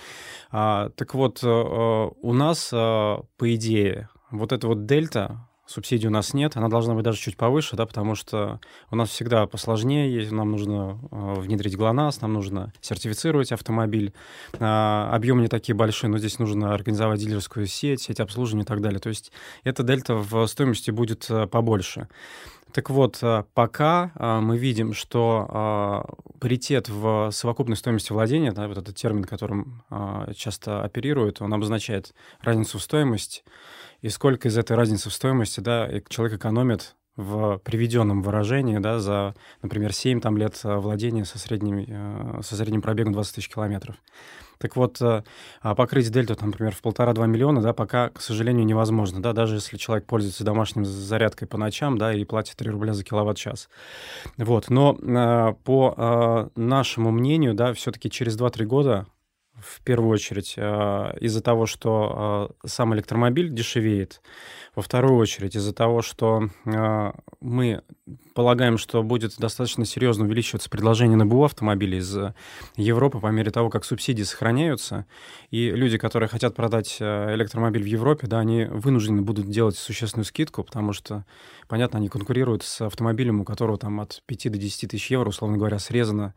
А, 0.51 0.89
так 0.89 1.13
вот, 1.13 1.43
э, 1.43 1.47
у 1.47 2.33
нас, 2.33 2.69
э, 2.71 3.17
по 3.37 3.55
идее, 3.55 4.09
вот 4.31 4.51
эта 4.51 4.67
вот 4.67 4.85
дельта, 4.85 5.47
субсидий 5.65 6.07
у 6.07 6.11
нас 6.11 6.33
нет, 6.33 6.57
она 6.57 6.69
должна 6.69 6.93
быть 6.93 7.03
даже 7.03 7.17
чуть 7.17 7.37
повыше, 7.37 7.75
да, 7.75 7.85
потому 7.85 8.15
что 8.15 8.59
у 8.91 8.95
нас 8.95 9.09
всегда 9.09 9.47
посложнее, 9.47 10.29
нам 10.31 10.51
нужно 10.51 10.99
э, 11.11 11.33
внедрить 11.39 11.75
ГЛОНАСС, 11.75 12.21
нам 12.21 12.33
нужно 12.33 12.71
сертифицировать 12.81 13.51
автомобиль, 13.51 14.13
э, 14.53 15.09
объемы 15.11 15.41
не 15.41 15.47
такие 15.47 15.75
большие, 15.75 16.09
но 16.09 16.17
здесь 16.17 16.39
нужно 16.39 16.73
организовать 16.73 17.19
дилерскую 17.19 17.65
сеть, 17.67 18.01
сеть 18.01 18.19
обслуживания 18.19 18.63
и 18.63 18.67
так 18.67 18.81
далее. 18.81 18.99
То 18.99 19.09
есть 19.09 19.31
эта 19.63 19.83
дельта 19.83 20.15
в 20.15 20.45
стоимости 20.47 20.91
будет 20.91 21.25
э, 21.29 21.47
побольше. 21.47 22.07
Так 22.75 22.89
вот, 22.89 23.19
э, 23.21 23.45
пока 23.53 24.11
э, 24.15 24.39
мы 24.41 24.57
видим, 24.57 24.91
что 24.91 26.03
э, 26.29 26.37
паритет 26.41 26.89
в 26.89 27.31
совокупной 27.31 27.77
стоимости 27.77 28.11
владения, 28.11 28.51
да, 28.51 28.67
вот 28.67 28.77
этот 28.77 28.97
термин, 28.97 29.23
которым 29.23 29.85
часто 30.35 30.83
оперируют, 30.83 31.41
он 31.41 31.53
обозначает 31.53 32.13
разницу 32.41 32.77
в 32.77 32.83
стоимости, 32.83 33.43
и 34.01 34.09
сколько 34.09 34.49
из 34.49 34.57
этой 34.57 34.75
разницы 34.75 35.09
в 35.09 35.13
стоимости 35.13 35.61
да, 35.61 35.89
человек 36.09 36.37
экономит 36.37 36.97
в 37.15 37.59
приведенном 37.59 38.21
выражении 38.21 38.77
да, 38.79 38.99
за, 38.99 39.35
например, 39.61 39.93
7 39.93 40.19
там, 40.19 40.37
лет 40.37 40.59
владения 40.63 41.25
со 41.25 41.39
средним, 41.39 42.41
со 42.43 42.55
средним 42.55 42.81
пробегом 42.81 43.13
20 43.13 43.35
тысяч 43.35 43.49
километров. 43.49 43.95
Так 44.57 44.77
вот, 44.77 45.01
а 45.01 45.23
покрыть 45.75 46.09
дельту, 46.11 46.35
там, 46.35 46.51
например, 46.51 46.73
в 46.73 46.81
полтора-два 46.81 47.25
миллиона, 47.25 47.61
да, 47.61 47.73
пока, 47.73 48.09
к 48.09 48.21
сожалению, 48.21 48.65
невозможно, 48.65 49.21
да, 49.21 49.33
даже 49.33 49.55
если 49.55 49.75
человек 49.75 50.05
пользуется 50.05 50.45
домашним 50.45 50.85
зарядкой 50.85 51.47
по 51.47 51.57
ночам, 51.57 51.97
да, 51.97 52.13
и 52.13 52.23
платит 52.23 52.55
3 52.55 52.69
рубля 52.71 52.93
за 52.93 53.03
киловатт-час. 53.03 53.67
Вот, 54.37 54.69
но 54.69 55.57
по 55.63 56.49
нашему 56.55 57.11
мнению, 57.11 57.53
да, 57.53 57.73
все-таки 57.73 58.09
через 58.09 58.37
2-3 58.37 58.65
года 58.65 59.07
в 59.65 59.81
первую 59.81 60.11
очередь 60.11 60.53
э, 60.57 61.17
из-за 61.19 61.41
того, 61.41 61.65
что 61.65 62.51
э, 62.63 62.67
сам 62.67 62.93
электромобиль 62.93 63.49
дешевеет, 63.49 64.21
во 64.75 64.81
вторую 64.81 65.17
очередь 65.17 65.55
из-за 65.55 65.73
того, 65.73 66.01
что 66.01 66.49
э, 66.65 67.11
мы 67.39 67.81
полагаем, 68.35 68.77
что 68.77 69.01
будет 69.01 69.37
достаточно 69.37 69.85
серьезно 69.85 70.25
увеличиваться 70.25 70.69
предложение 70.69 71.17
на 71.17 71.25
БУ 71.25 71.45
автомобилей 71.45 71.99
из 71.99 72.15
Европы 72.75 73.19
по 73.19 73.27
мере 73.27 73.49
того, 73.49 73.69
как 73.69 73.85
субсидии 73.85 74.23
сохраняются, 74.23 75.05
и 75.49 75.71
люди, 75.71 75.97
которые 75.97 76.29
хотят 76.29 76.53
продать 76.53 76.97
электромобиль 76.99 77.83
в 77.83 77.87
Европе, 77.87 78.27
да, 78.27 78.39
они 78.39 78.65
вынуждены 78.65 79.21
будут 79.21 79.49
делать 79.49 79.77
существенную 79.77 80.25
скидку, 80.25 80.63
потому 80.63 80.91
что, 80.91 81.25
понятно, 81.69 81.97
они 81.99 82.09
конкурируют 82.09 82.63
с 82.63 82.81
автомобилем, 82.81 83.39
у 83.41 83.45
которого 83.45 83.77
там 83.77 84.01
от 84.01 84.21
5 84.25 84.51
до 84.51 84.57
10 84.57 84.91
тысяч 84.91 85.09
евро, 85.09 85.29
условно 85.29 85.57
говоря, 85.57 85.79
срезано 85.79 86.33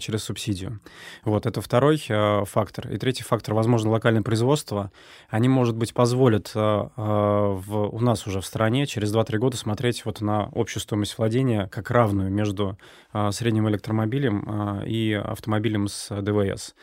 через 0.00 0.24
субсидию. 0.24 0.80
Вот, 1.24 1.46
это 1.46 1.60
второй 1.60 1.98
фактор. 1.98 2.57
И 2.90 2.98
третий 2.98 3.22
фактор, 3.22 3.54
возможно, 3.54 3.90
локальное 3.90 4.22
производство. 4.22 4.90
Они, 5.28 5.48
может 5.48 5.76
быть, 5.76 5.94
позволят 5.94 6.52
э, 6.54 6.58
э, 6.58 6.90
в, 6.96 7.88
у 7.92 8.00
нас 8.00 8.26
уже 8.26 8.40
в 8.40 8.46
стране 8.46 8.86
через 8.86 9.14
2-3 9.14 9.38
года 9.38 9.56
смотреть 9.56 10.04
вот 10.04 10.20
на 10.20 10.50
общую 10.54 10.82
стоимость 10.82 11.18
владения 11.18 11.68
как 11.68 11.90
равную 11.90 12.30
между 12.30 12.76
э, 13.12 13.30
средним 13.32 13.68
электромобилем 13.68 14.82
и 14.84 15.12
автомобилем 15.12 15.88
с 15.88 16.08
ДВС. 16.20 16.74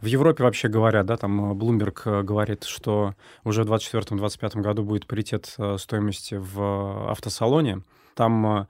В 0.00 0.06
Европе 0.06 0.44
вообще 0.44 0.68
говорят, 0.68 1.06
да, 1.06 1.16
там 1.16 1.52
Bloomberg 1.52 2.22
говорит, 2.22 2.64
что 2.64 3.14
уже 3.44 3.64
в 3.64 3.72
2024-2025 3.72 4.60
году 4.60 4.82
будет 4.82 5.06
паритет 5.06 5.56
стоимости 5.78 6.34
в 6.34 7.10
автосалоне. 7.10 7.80
Там 8.16 8.66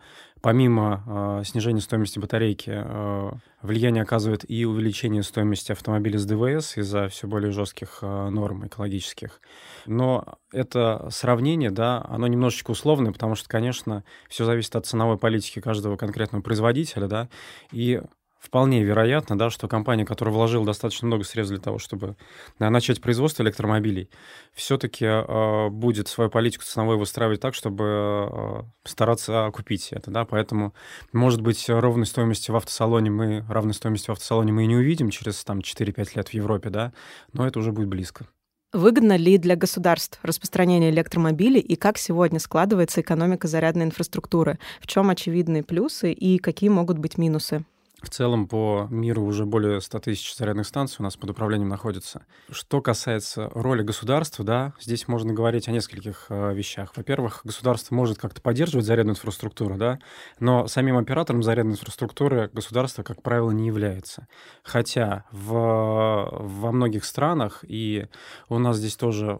помимо 0.47 1.41
э, 1.41 1.45
снижения 1.45 1.81
стоимости 1.81 2.21
батарейки, 2.21 2.71
э, 2.73 3.31
влияние 3.63 4.05
оказывает 4.05 4.49
и 4.49 4.65
увеличение 4.65 5.25
стоимости 5.25 5.73
автомобиля 5.73 6.21
с 6.21 6.25
ДВС 6.25 6.77
из-за 6.77 7.09
все 7.09 7.27
более 7.27 7.51
жестких 7.51 7.99
э, 8.03 8.29
норм 8.29 8.65
экологических. 8.65 9.41
Но 9.87 10.39
это 10.53 11.09
сравнение, 11.11 11.73
да, 11.73 12.05
оно 12.09 12.29
немножечко 12.29 12.71
условное, 12.71 13.11
потому 13.11 13.35
что, 13.35 13.49
конечно, 13.49 14.05
все 14.29 14.45
зависит 14.45 14.77
от 14.77 14.87
ценовой 14.87 15.19
политики 15.19 15.61
каждого 15.61 15.97
конкретного 15.97 16.43
производителя, 16.43 17.09
да, 17.09 17.29
и 17.73 18.01
вполне 18.47 18.83
вероятно, 18.83 19.37
да, 19.37 19.51
что 19.51 19.67
компания, 19.69 20.05
которая 20.05 20.35
вложила 20.35 20.65
достаточно 20.65 21.07
много 21.07 21.25
средств 21.25 21.53
для 21.53 21.61
того, 21.61 21.79
чтобы 21.79 22.17
да, 22.59 22.71
начать 22.71 23.01
производство 23.01 23.43
электромобилей, 23.43 24.09
все-таки 24.55 25.05
э, 25.05 25.69
будет 25.69 26.09
свою 26.09 26.31
политику 26.31 26.65
ценовой 26.65 26.97
выстраивать 26.97 27.41
так, 27.41 27.55
чтобы 27.55 27.85
э, 27.85 28.63
стараться 28.85 29.47
окупить 29.47 29.93
это. 29.93 30.11
Да? 30.11 30.25
Поэтому, 30.25 30.75
может 31.13 31.41
быть, 31.41 31.69
ровной 31.69 32.07
стоимости 32.07 32.51
в 32.51 32.57
автосалоне 32.57 33.11
мы, 33.11 33.45
равной 33.49 33.75
стоимости 33.75 34.07
в 34.07 34.13
автосалоне 34.13 34.53
мы 34.53 34.65
и 34.65 34.67
не 34.69 34.77
увидим 34.77 35.11
через 35.11 35.43
там, 35.45 35.59
4-5 35.59 36.11
лет 36.15 36.29
в 36.29 36.35
Европе, 36.35 36.71
да? 36.71 36.93
но 37.33 37.47
это 37.47 37.59
уже 37.59 37.73
будет 37.73 37.89
близко. 37.89 38.27
Выгодно 38.73 39.17
ли 39.17 39.39
для 39.39 39.57
государств 39.57 40.21
распространение 40.23 40.91
электромобилей 40.91 41.61
и 41.61 41.77
как 41.77 41.99
сегодня 41.99 42.39
складывается 42.39 43.01
экономика 43.01 43.49
зарядной 43.49 43.87
инфраструктуры? 43.87 44.59
В 44.81 44.87
чем 44.87 45.11
очевидные 45.11 45.63
плюсы 45.63 46.13
и 46.13 46.39
какие 46.39 46.69
могут 46.69 46.99
быть 46.99 47.19
минусы? 47.19 47.65
В 48.03 48.11
целом 48.11 48.47
по 48.47 48.87
миру 48.91 49.23
уже 49.23 49.47
более 49.47 49.81
100 49.81 50.01
тысяч 50.01 50.37
зарядных 50.37 50.67
станций 50.67 50.97
у 51.01 51.03
нас 51.03 51.17
под 51.17 51.31
управлением 51.31 51.71
находится. 51.71 52.27
Что 52.51 52.83
касается 52.83 53.49
роли 53.55 53.83
государства, 53.83 54.45
да, 54.45 54.75
здесь 54.79 55.09
можно 55.09 55.33
говорить 55.33 55.67
о 55.67 55.73
нескольких 55.73 56.27
э, 56.29 56.53
вещах. 56.53 56.93
Во-первых, 56.95 57.41
государство 57.45 57.95
может 57.95 58.19
как-то 58.19 58.43
поддерживать 58.43 58.85
зарядную 58.85 59.15
инфраструктуру, 59.15 59.77
да, 59.77 59.99
но 60.39 60.67
самим 60.67 60.99
оператором 60.99 61.43
зарядной 61.43 61.73
инфраструктуры 61.73 62.51
государство, 62.53 63.03
как 63.03 63.23
правило, 63.23 63.51
не 63.51 63.67
является. 63.67 64.29
Хотя 64.63 65.25
в, 65.31 66.29
во 66.31 66.73
многих 66.73 67.05
странах, 67.05 67.65
и 67.67 68.09
у 68.51 68.59
нас 68.59 68.77
здесь 68.77 68.97
тоже 68.97 69.39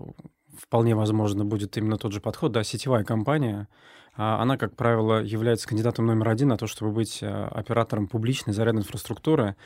вполне 0.61 0.95
возможно 0.95 1.45
будет 1.45 1.77
именно 1.77 1.99
тот 1.99 2.13
же 2.13 2.21
подход, 2.21 2.53
да, 2.53 2.65
сетевая 2.65 3.05
компания 3.05 3.69
а 4.17 4.41
она, 4.41 4.57
как 4.57 4.75
правило, 4.75 5.23
является 5.23 5.69
кандидатом 5.69 6.07
номер 6.07 6.31
один 6.31 6.49
на 6.49 6.57
то, 6.57 6.67
чтобы 6.67 6.91
быть 6.91 7.19
э, 7.21 7.27
оператором 7.27 8.09
публичной 8.09 8.55
зарядной 8.55 8.83
инфраструктуры, 8.83 9.57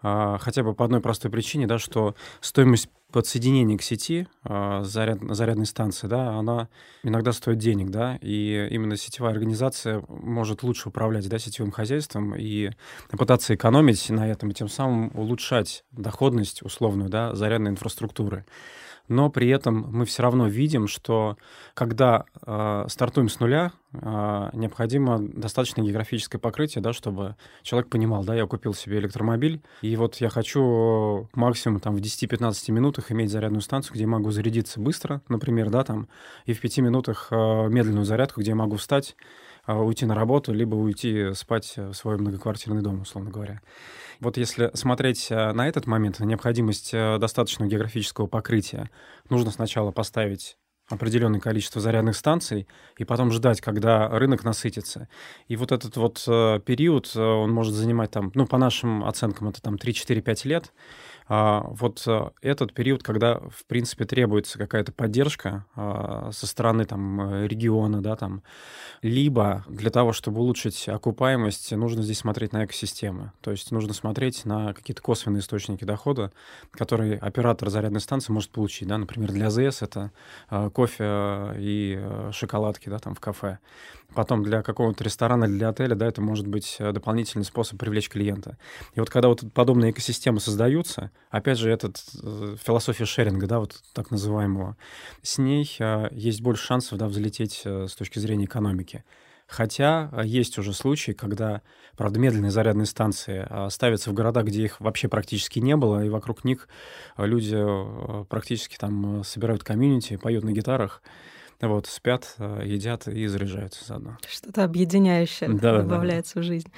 а, 0.00 0.38
хотя 0.38 0.62
бы 0.62 0.74
по 0.74 0.84
одной 0.84 1.00
простой 1.00 1.30
причине, 1.30 1.66
да, 1.66 1.78
что 1.78 2.14
стоимость 2.40 2.88
подсоединения 3.12 3.76
к 3.76 3.82
сети 3.82 4.26
а, 4.44 4.82
заряд, 4.82 5.18
зарядной 5.20 5.66
станции, 5.66 6.06
да, 6.06 6.38
она 6.38 6.68
иногда 7.02 7.32
стоит 7.32 7.58
денег, 7.58 7.90
да, 7.90 8.18
и 8.22 8.68
именно 8.70 8.96
сетевая 8.96 9.32
организация 9.32 10.02
может 10.08 10.62
лучше 10.62 10.88
управлять, 10.88 11.28
да, 11.28 11.38
сетевым 11.38 11.70
хозяйством 11.70 12.34
и 12.34 12.70
пытаться 13.10 13.54
экономить 13.54 14.08
на 14.08 14.26
этом, 14.26 14.50
и 14.50 14.54
тем 14.54 14.68
самым 14.68 15.10
улучшать 15.14 15.84
доходность 15.90 16.62
условную, 16.62 17.10
да, 17.10 17.34
зарядной 17.34 17.72
инфраструктуры 17.72 18.46
но 19.08 19.30
при 19.30 19.48
этом 19.48 19.88
мы 19.90 20.04
все 20.04 20.22
равно 20.22 20.48
видим, 20.48 20.86
что 20.86 21.36
когда 21.74 22.24
э, 22.46 22.84
стартуем 22.88 23.28
с 23.28 23.40
нуля, 23.40 23.72
э, 23.92 24.50
необходимо 24.52 25.18
достаточно 25.18 25.82
географическое 25.82 26.40
покрытие, 26.40 26.82
да, 26.82 26.92
чтобы 26.92 27.36
человек 27.62 27.90
понимал, 27.90 28.24
да, 28.24 28.34
я 28.34 28.46
купил 28.46 28.74
себе 28.74 28.98
электромобиль, 28.98 29.62
и 29.82 29.96
вот 29.96 30.16
я 30.16 30.28
хочу 30.28 31.28
максимум 31.34 31.80
там 31.80 31.96
в 31.96 32.00
10-15 32.00 32.72
минутах 32.72 33.10
иметь 33.10 33.30
зарядную 33.30 33.62
станцию, 33.62 33.94
где 33.94 34.02
я 34.02 34.08
могу 34.08 34.30
зарядиться 34.30 34.80
быстро, 34.80 35.22
например, 35.28 35.70
да, 35.70 35.84
там, 35.84 36.08
и 36.44 36.52
в 36.52 36.60
5 36.60 36.78
минутах 36.78 37.28
э, 37.30 37.34
медленную 37.68 38.04
зарядку, 38.04 38.40
где 38.40 38.50
я 38.50 38.56
могу 38.56 38.76
встать, 38.76 39.16
уйти 39.74 40.06
на 40.06 40.14
работу, 40.14 40.52
либо 40.52 40.74
уйти 40.74 41.32
спать 41.34 41.74
в 41.76 41.92
свой 41.92 42.16
многоквартирный 42.16 42.82
дом, 42.82 43.02
условно 43.02 43.30
говоря. 43.30 43.60
Вот 44.20 44.36
если 44.36 44.70
смотреть 44.74 45.28
э, 45.30 45.52
на 45.52 45.68
этот 45.68 45.86
момент, 45.86 46.18
на 46.18 46.24
необходимость 46.24 46.90
э, 46.92 47.18
достаточного 47.18 47.70
географического 47.70 48.26
покрытия, 48.26 48.90
нужно 49.30 49.50
сначала 49.50 49.92
поставить 49.92 50.56
определенное 50.88 51.38
количество 51.38 51.80
зарядных 51.80 52.16
станций 52.16 52.66
и 52.96 53.04
потом 53.04 53.30
ждать, 53.30 53.60
когда 53.60 54.08
рынок 54.08 54.42
насытится. 54.42 55.08
И 55.46 55.54
вот 55.54 55.70
этот 55.70 55.96
вот 55.96 56.24
э, 56.26 56.60
период, 56.64 57.14
он 57.14 57.52
может 57.52 57.74
занимать 57.74 58.10
там, 58.10 58.32
ну, 58.34 58.46
по 58.46 58.58
нашим 58.58 59.04
оценкам, 59.04 59.48
это 59.48 59.62
там 59.62 59.76
3-4-5 59.76 60.48
лет. 60.48 60.72
А, 61.28 61.66
вот 61.68 62.02
э, 62.06 62.30
этот 62.40 62.72
период, 62.72 63.02
когда, 63.02 63.38
в 63.38 63.64
принципе, 63.66 64.06
требуется 64.06 64.58
какая-то 64.58 64.92
поддержка 64.92 65.66
а, 65.76 66.30
со 66.32 66.46
стороны 66.46 66.86
там 66.86 67.20
э, 67.20 67.46
региона, 67.46 68.02
да, 68.02 68.16
там, 68.16 68.42
либо 69.02 69.64
для 69.68 69.90
того, 69.90 70.12
чтобы 70.12 70.40
улучшить 70.40 70.88
окупаемость, 70.88 71.72
нужно 71.72 72.02
здесь 72.02 72.18
смотреть 72.18 72.52
на 72.52 72.64
экосистемы. 72.64 73.32
То 73.42 73.50
есть 73.50 73.70
нужно 73.72 73.92
смотреть 73.92 74.46
на 74.46 74.72
какие-то 74.72 75.02
косвенные 75.02 75.40
источники 75.40 75.84
дохода, 75.84 76.32
которые 76.70 77.18
оператор 77.18 77.68
зарядной 77.68 78.00
станции 78.00 78.32
может 78.32 78.50
получить, 78.50 78.88
да, 78.88 78.96
например, 78.96 79.30
для 79.32 79.48
АЗС 79.48 79.82
это 79.82 80.12
а, 80.48 80.70
кофе 80.70 81.54
и 81.58 82.02
шоколадки, 82.32 82.88
да, 82.88 82.98
там 82.98 83.14
в 83.14 83.20
кафе. 83.20 83.58
Потом 84.14 84.42
для 84.42 84.62
какого-то 84.62 85.04
ресторана, 85.04 85.46
для 85.46 85.68
отеля, 85.68 85.94
да, 85.94 86.06
это 86.06 86.22
может 86.22 86.46
быть 86.46 86.76
э, 86.78 86.92
дополнительный 86.92 87.44
способ 87.44 87.78
привлечь 87.78 88.08
клиента. 88.08 88.56
И 88.94 89.00
вот 89.00 89.10
когда 89.10 89.28
вот 89.28 89.44
подобные 89.52 89.90
экосистемы 89.90 90.40
создаются, 90.40 91.10
опять 91.30 91.58
же, 91.58 91.70
этот 91.70 92.02
э, 92.22 92.56
философия 92.64 93.04
шеринга, 93.04 93.46
да, 93.46 93.60
вот 93.60 93.82
так 93.92 94.10
называемого, 94.10 94.76
с 95.22 95.36
ней 95.36 95.70
э, 95.78 96.08
есть 96.10 96.40
больше 96.40 96.64
шансов, 96.64 96.98
да, 96.98 97.06
взлететь 97.06 97.62
э, 97.64 97.86
с 97.86 97.94
точки 97.94 98.18
зрения 98.18 98.46
экономики. 98.46 99.04
Хотя 99.48 100.10
а, 100.12 100.24
есть 100.24 100.58
уже 100.58 100.74
случаи, 100.74 101.12
когда, 101.12 101.62
правда, 101.96 102.20
медленные 102.20 102.50
зарядные 102.50 102.84
станции 102.84 103.46
а, 103.48 103.70
ставятся 103.70 104.10
в 104.10 104.12
города, 104.12 104.42
где 104.42 104.62
их 104.62 104.78
вообще 104.78 105.08
практически 105.08 105.58
не 105.58 105.74
было, 105.74 106.04
и 106.04 106.10
вокруг 106.10 106.44
них 106.44 106.68
люди 107.16 107.56
практически 108.26 108.76
там 108.76 109.24
собирают 109.24 109.64
комьюнити, 109.64 110.18
поют 110.18 110.44
на 110.44 110.52
гитарах, 110.52 111.02
вот, 111.60 111.86
спят, 111.86 112.36
э, 112.38 112.62
едят 112.64 113.08
и 113.08 113.26
заряжаются 113.26 113.84
заодно. 113.84 114.16
Что-то 114.28 114.62
объединяющее 114.62 115.50
да, 115.50 115.78
добавляется 115.78 116.36
да. 116.36 116.40
в 116.40 116.44
жизнь. 116.44 116.70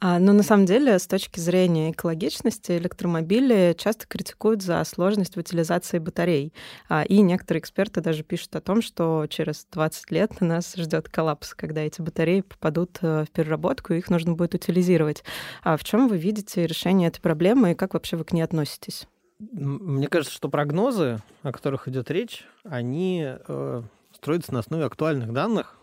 А, 0.00 0.18
но 0.18 0.32
на 0.32 0.42
самом 0.42 0.64
деле, 0.64 0.98
с 0.98 1.06
точки 1.06 1.38
зрения 1.38 1.90
экологичности, 1.90 2.72
электромобили 2.72 3.74
часто 3.76 4.06
критикуют 4.06 4.62
за 4.62 4.82
сложность 4.84 5.36
в 5.36 5.38
утилизации 5.38 5.98
батарей. 5.98 6.54
А, 6.88 7.02
и 7.02 7.20
некоторые 7.20 7.60
эксперты 7.60 8.00
даже 8.00 8.22
пишут 8.22 8.56
о 8.56 8.62
том, 8.62 8.80
что 8.80 9.26
через 9.28 9.66
20 9.70 10.10
лет 10.10 10.40
нас 10.40 10.74
ждет 10.76 11.10
коллапс, 11.10 11.54
когда 11.54 11.82
эти 11.82 12.00
батареи 12.00 12.40
попадут 12.40 12.98
э, 13.02 13.24
в 13.24 13.30
переработку, 13.30 13.92
и 13.92 13.98
их 13.98 14.08
нужно 14.08 14.32
будет 14.32 14.54
утилизировать. 14.54 15.24
А 15.62 15.76
в 15.76 15.84
чем 15.84 16.08
вы 16.08 16.16
видите 16.16 16.66
решение 16.66 17.08
этой 17.08 17.20
проблемы 17.20 17.72
и 17.72 17.74
как 17.74 17.92
вообще 17.92 18.16
вы 18.16 18.24
к 18.24 18.32
ней 18.32 18.42
относитесь? 18.42 19.06
Мне 19.50 20.06
кажется, 20.06 20.34
что 20.34 20.48
прогнозы, 20.48 21.18
о 21.42 21.52
которых 21.52 21.88
идет 21.88 22.10
речь, 22.10 22.44
они 22.64 23.24
э, 23.26 23.82
строится 24.22 24.54
на 24.54 24.60
основе 24.60 24.84
актуальных 24.84 25.32
данных 25.32 25.74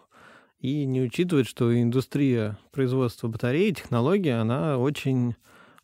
и 0.61 0.85
не 0.85 1.01
учитывает, 1.01 1.45
что 1.45 1.77
индустрия 1.77 2.57
производства 2.71 3.27
батарей, 3.27 3.73
технологии, 3.73 4.31
она 4.31 4.77
очень 4.77 5.35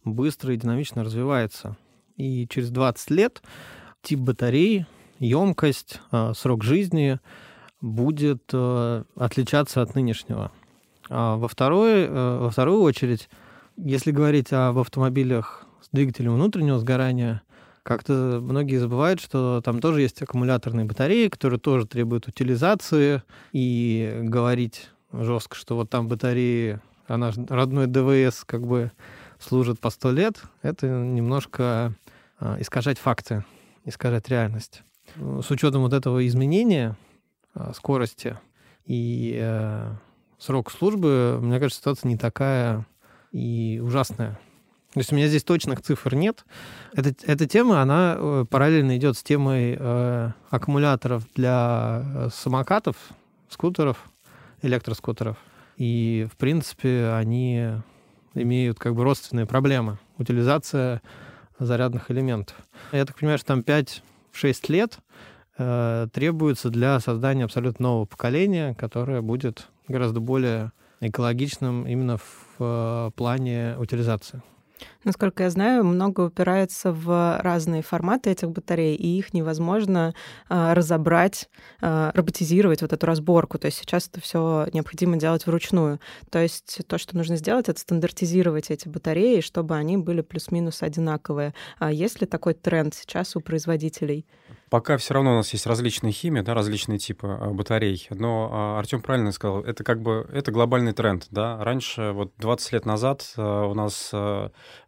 быстро 0.05 0.53
и 0.53 0.57
динамично 0.57 1.03
развивается. 1.03 1.75
И 2.15 2.47
через 2.47 2.69
20 2.69 3.11
лет 3.11 3.41
тип 4.01 4.19
батарей, 4.19 4.85
емкость, 5.19 5.99
а, 6.11 6.33
срок 6.33 6.63
жизни 6.63 7.19
будет 7.81 8.43
э, 8.53 9.03
отличаться 9.17 9.81
от 9.81 9.93
нынешнего. 9.93 10.53
А 11.09 11.35
во, 11.35 11.49
второй, 11.49 12.05
э, 12.05 12.37
во 12.39 12.49
вторую 12.51 12.79
очередь, 12.83 13.27
если 13.75 14.11
говорить 14.11 14.53
об 14.53 14.77
автомобилях 14.77 15.67
с 15.81 15.89
двигателем 15.91 16.35
внутреннего 16.35 16.79
сгорания, 16.79 17.41
как-то 17.85 18.39
многие 18.41 18.77
забывают, 18.77 19.21
что 19.21 19.61
там 19.63 19.79
тоже 19.79 20.01
есть 20.01 20.19
аккумуляторные 20.19 20.87
батареи, 20.87 21.27
которые 21.27 21.59
тоже 21.59 21.85
требуют 21.85 22.27
утилизации, 22.27 23.21
и 23.51 24.21
говорить 24.23 24.89
жестко, 25.13 25.55
что 25.55 25.75
вот 25.75 25.91
там 25.91 26.07
батареи, 26.07 26.79
она 27.07 27.31
родной 27.47 27.85
ДВС 27.85 28.43
как 28.43 28.65
бы 28.65 28.91
служит 29.39 29.79
по 29.79 29.91
сто 29.91 30.11
лет, 30.11 30.41
это 30.63 30.87
немножко 30.87 31.93
а, 32.39 32.57
искажать 32.59 32.97
факты, 32.97 33.45
искажать 33.85 34.29
реальность. 34.29 34.81
С 35.15 35.51
учетом 35.51 35.83
вот 35.83 35.93
этого 35.93 36.25
изменения 36.25 36.97
а, 37.53 37.71
скорости 37.73 38.39
и 38.85 39.37
э, 39.39 39.93
срок 40.39 40.71
службы, 40.71 41.39
мне 41.39 41.59
кажется, 41.59 41.81
ситуация 41.81 42.09
не 42.09 42.17
такая 42.17 42.85
и 43.31 43.79
ужасная. 43.83 44.39
То 44.95 45.01
есть 45.01 45.11
у 45.11 45.15
меня 45.17 45.27
здесь 45.27 45.43
точных 45.43 45.81
цифр 45.81 46.15
нет. 46.15 46.45
Эта, 46.93 47.13
эта 47.25 47.45
тема, 47.47 47.81
она 47.81 48.15
э, 48.17 48.45
параллельно 48.49 48.95
идет 48.95 49.17
с 49.17 49.23
темой 49.23 49.75
э, 49.77 50.31
аккумуляторов 50.49 51.25
для 51.35 52.01
э, 52.01 52.29
самокатов, 52.33 52.95
скутеров, 53.49 53.97
электроскутеров. 54.61 55.35
И, 55.75 56.25
в 56.31 56.37
принципе, 56.37 57.09
они 57.09 57.71
имеют 58.35 58.79
как 58.79 58.95
бы 58.95 59.03
родственные 59.03 59.45
проблемы. 59.45 59.97
Утилизация 60.17 61.01
зарядных 61.59 62.09
элементов. 62.09 62.55
Я 62.93 63.03
так 63.03 63.17
понимаю, 63.17 63.37
что 63.37 63.47
там 63.47 63.59
5-6 63.59 64.01
лет 64.69 64.99
э, 65.57 66.07
требуется 66.13 66.69
для 66.69 67.01
создания 67.01 67.43
абсолютно 67.43 67.83
нового 67.83 68.05
поколения, 68.05 68.73
которое 68.75 69.21
будет 69.21 69.67
гораздо 69.89 70.21
более 70.21 70.71
экологичным 71.01 71.85
именно 71.85 72.17
в 72.17 72.55
э, 72.59 73.11
плане 73.13 73.75
утилизации. 73.77 74.41
Насколько 75.03 75.43
я 75.43 75.49
знаю, 75.49 75.83
много 75.83 76.21
упирается 76.21 76.91
в 76.91 77.39
разные 77.41 77.81
форматы 77.81 78.31
этих 78.31 78.49
батарей, 78.51 78.95
и 78.95 79.17
их 79.17 79.33
невозможно 79.33 80.13
э, 80.49 80.73
разобрать, 80.73 81.49
э, 81.81 82.11
роботизировать 82.13 82.81
вот 82.81 82.91
эту 82.91 83.05
разборку. 83.05 83.59
То 83.59 83.67
есть 83.67 83.77
сейчас 83.77 84.07
это 84.07 84.19
все 84.19 84.67
необходимо 84.73 85.17
делать 85.17 85.45
вручную. 85.45 85.99
То 86.29 86.39
есть 86.39 86.79
то, 86.87 86.97
что 86.97 87.15
нужно 87.15 87.37
сделать, 87.37 87.69
это 87.69 87.79
стандартизировать 87.79 88.71
эти 88.71 88.87
батареи, 88.87 89.41
чтобы 89.41 89.75
они 89.75 89.97
были 89.97 90.21
плюс-минус 90.21 90.81
одинаковые. 90.81 91.53
А 91.79 91.91
есть 91.91 92.21
ли 92.21 92.27
такой 92.27 92.53
тренд 92.53 92.95
сейчас 92.95 93.35
у 93.35 93.41
производителей? 93.41 94.25
Пока 94.69 94.97
все 94.97 95.13
равно 95.13 95.33
у 95.33 95.35
нас 95.35 95.53
есть 95.53 95.67
различные 95.67 96.11
химии, 96.11 96.41
да, 96.41 96.55
различные 96.55 96.97
типы 96.97 97.27
а, 97.27 97.51
батарей. 97.51 98.07
Но 98.09 98.49
а, 98.51 98.79
Артем 98.79 99.01
правильно 99.01 99.31
сказал, 99.31 99.61
это 99.61 99.83
как 99.83 100.01
бы 100.01 100.27
это 100.33 100.51
глобальный 100.51 100.93
тренд. 100.93 101.27
Да? 101.29 101.63
Раньше, 101.63 102.11
вот 102.13 102.33
20 102.37 102.73
лет 102.73 102.85
назад 102.85 103.31
а, 103.37 103.65
у 103.65 103.75
нас, 103.75 104.09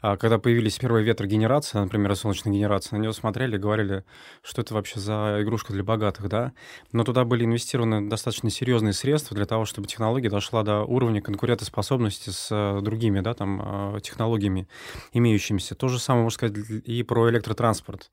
когда 0.01 0.39
появились 0.39 0.79
первые 0.79 1.03
ветрогенерации, 1.05 1.77
например, 1.77 2.15
солнечная 2.15 2.53
генерация, 2.53 2.97
на 2.97 3.01
нее 3.01 3.13
смотрели 3.13 3.55
и 3.55 3.59
говорили, 3.59 4.03
что 4.41 4.61
это 4.61 4.73
вообще 4.73 4.99
за 4.99 5.37
игрушка 5.41 5.73
для 5.73 5.83
богатых. 5.83 6.27
Да? 6.27 6.53
Но 6.91 7.03
туда 7.03 7.23
были 7.23 7.45
инвестированы 7.45 8.09
достаточно 8.09 8.49
серьезные 8.49 8.93
средства 8.93 9.35
для 9.35 9.45
того, 9.45 9.65
чтобы 9.65 9.87
технология 9.87 10.29
дошла 10.29 10.63
до 10.63 10.83
уровня 10.83 11.21
конкурентоспособности 11.21 12.31
с 12.31 12.79
другими 12.81 13.19
да, 13.19 13.35
там, 13.35 13.99
технологиями 14.01 14.67
имеющимися. 15.13 15.75
То 15.75 15.87
же 15.87 15.99
самое 15.99 16.23
можно 16.23 16.35
сказать 16.35 16.57
и 16.85 17.03
про 17.03 17.29
электротранспорт. 17.29 18.09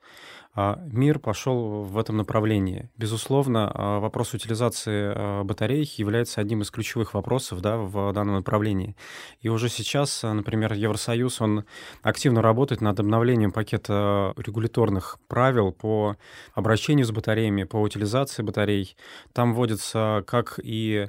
А, 0.57 0.79
мир 0.93 1.19
пошел 1.19 1.83
в 1.83 1.99
этом 1.99 2.17
направлении. 2.17 2.89
Безусловно, 2.97 3.71
а, 3.75 3.99
вопрос 3.99 4.35
утилизации 4.35 5.13
а, 5.13 5.43
батарей 5.43 5.93
является 5.97 6.41
одним 6.41 6.63
из 6.63 6.71
ключевых 6.71 7.15
вопросов 7.15 7.61
да, 7.61 7.77
в 7.77 8.13
данном 8.13 8.37
направлении. 8.37 8.95
И 9.41 9.49
уже 9.49 9.69
сейчас, 9.69 10.23
например, 10.23 10.73
Евросоюз, 10.73 11.41
он 11.41 11.65
активно 12.03 12.41
работает 12.41 12.81
над 12.81 13.01
обновлением 13.01 13.51
пакета 13.51 14.33
регуляторных 14.37 15.19
правил 15.27 15.73
по 15.73 16.17
обращению 16.55 17.07
с 17.07 17.11
батареями, 17.11 17.65
по 17.65 17.79
утилизации 17.79 18.43
батарей. 18.43 18.97
Там 19.33 19.55
вводятся 19.55 20.23
как 20.27 20.61
и 20.63 21.09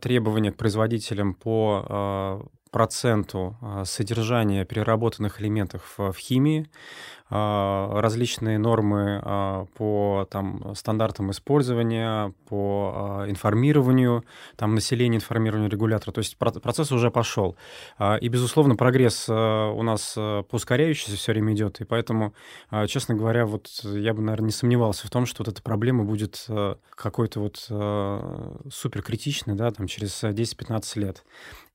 требования 0.00 0.52
к 0.52 0.56
производителям 0.56 1.34
по 1.34 2.48
проценту 2.70 3.56
содержания 3.84 4.64
переработанных 4.64 5.40
элементов 5.40 5.94
в 5.96 6.14
химии, 6.14 6.68
а, 7.28 8.00
различные 8.00 8.56
нормы 8.56 9.20
а, 9.24 9.66
по 9.74 10.28
там, 10.30 10.76
стандартам 10.76 11.32
использования, 11.32 12.32
по 12.48 12.92
а, 12.94 13.28
информированию, 13.30 14.24
там, 14.54 14.76
населения, 14.76 15.16
информированию 15.16 15.68
регулятора. 15.68 16.12
То 16.12 16.20
есть 16.20 16.36
процесс 16.36 16.92
уже 16.92 17.10
пошел. 17.10 17.56
И, 18.20 18.28
безусловно, 18.28 18.76
прогресс 18.76 19.28
у 19.28 19.82
нас 19.82 20.16
ускоряющийся 20.16 21.16
все 21.16 21.32
время 21.32 21.54
идет. 21.54 21.80
И 21.80 21.84
поэтому, 21.84 22.34
честно 22.86 23.14
говоря, 23.14 23.46
вот 23.46 23.68
я 23.82 24.14
бы, 24.14 24.22
наверное, 24.22 24.46
не 24.46 24.52
сомневался 24.52 25.06
в 25.06 25.10
том, 25.10 25.26
что 25.26 25.42
вот 25.42 25.52
эта 25.52 25.62
проблема 25.62 26.04
будет 26.04 26.46
какой-то 26.90 27.40
вот 27.40 27.56
супер 28.72 29.02
критичной, 29.02 29.54
да, 29.54 29.70
там, 29.70 29.86
через 29.86 30.22
10-15 30.22 30.98
лет. 31.00 31.24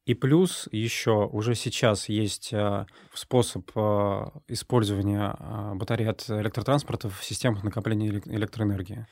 И 0.05 0.15
плюс 0.15 0.67
еще 0.71 1.29
уже 1.31 1.53
сейчас 1.53 2.09
есть 2.09 2.51
э, 2.53 2.85
способ 3.13 3.69
э, 3.75 4.25
использования 4.47 5.35
э, 5.37 5.73
батарей 5.75 6.09
от 6.09 6.27
электротранспорта 6.27 7.09
в 7.09 7.23
системах 7.23 7.63
накопления 7.63 8.09
электроэнергии. 8.25 9.05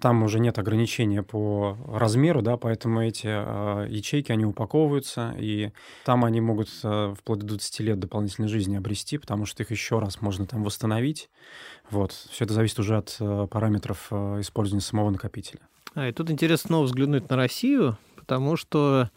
Там 0.00 0.22
уже 0.22 0.38
нет 0.38 0.58
ограничения 0.58 1.24
по 1.24 1.76
размеру, 1.88 2.40
да, 2.40 2.56
поэтому 2.56 3.02
эти 3.02 3.26
ячейки, 3.26 4.30
они 4.30 4.44
упаковываются, 4.44 5.34
и 5.36 5.72
там 6.04 6.24
они 6.24 6.40
могут 6.40 6.68
вплоть 6.68 7.40
до 7.40 7.46
20 7.46 7.80
лет 7.80 7.98
дополнительной 7.98 8.48
жизни 8.48 8.76
обрести, 8.76 9.18
потому 9.18 9.44
что 9.44 9.64
их 9.64 9.72
еще 9.72 9.98
раз 9.98 10.20
можно 10.20 10.46
там 10.46 10.62
восстановить. 10.62 11.30
Вот. 11.90 12.12
Все 12.12 12.44
это 12.44 12.54
зависит 12.54 12.78
уже 12.78 12.96
от 12.96 13.16
параметров 13.50 14.12
использования 14.12 14.82
самого 14.82 15.10
накопителя. 15.10 15.62
А, 15.94 16.08
и 16.08 16.12
тут 16.12 16.30
интересно 16.30 16.68
снова 16.68 16.84
взглянуть 16.84 17.28
на 17.28 17.34
Россию, 17.34 17.98
потому 18.14 18.56
что 18.56 19.10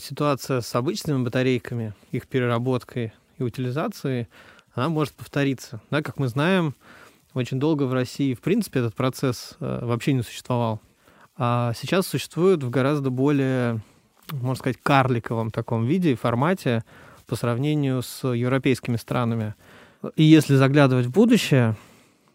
ситуация 0.00 0.60
с 0.60 0.74
обычными 0.74 1.22
батарейками, 1.22 1.94
их 2.12 2.26
переработкой 2.26 3.12
и 3.38 3.42
утилизацией, 3.42 4.28
она 4.74 4.88
может 4.88 5.14
повториться. 5.14 5.80
Да, 5.90 6.02
как 6.02 6.18
мы 6.18 6.28
знаем, 6.28 6.74
очень 7.34 7.58
долго 7.58 7.84
в 7.84 7.92
России, 7.92 8.34
в 8.34 8.40
принципе, 8.40 8.80
этот 8.80 8.94
процесс 8.94 9.56
э, 9.60 9.84
вообще 9.84 10.12
не 10.12 10.22
существовал. 10.22 10.80
А 11.36 11.72
сейчас 11.74 12.06
существует 12.06 12.62
в 12.62 12.70
гораздо 12.70 13.10
более, 13.10 13.80
можно 14.30 14.56
сказать, 14.56 14.78
карликовом 14.82 15.50
таком 15.50 15.86
виде 15.86 16.12
и 16.12 16.16
формате 16.16 16.84
по 17.26 17.36
сравнению 17.36 18.02
с 18.02 18.26
европейскими 18.26 18.96
странами. 18.96 19.54
И 20.16 20.22
если 20.22 20.56
заглядывать 20.56 21.06
в 21.06 21.10
будущее, 21.10 21.76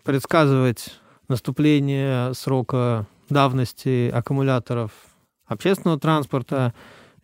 предсказывать 0.04 1.00
наступление 1.28 2.34
срока 2.34 3.06
давности 3.30 4.10
аккумуляторов 4.10 4.91
общественного 5.48 6.00
транспорта, 6.00 6.74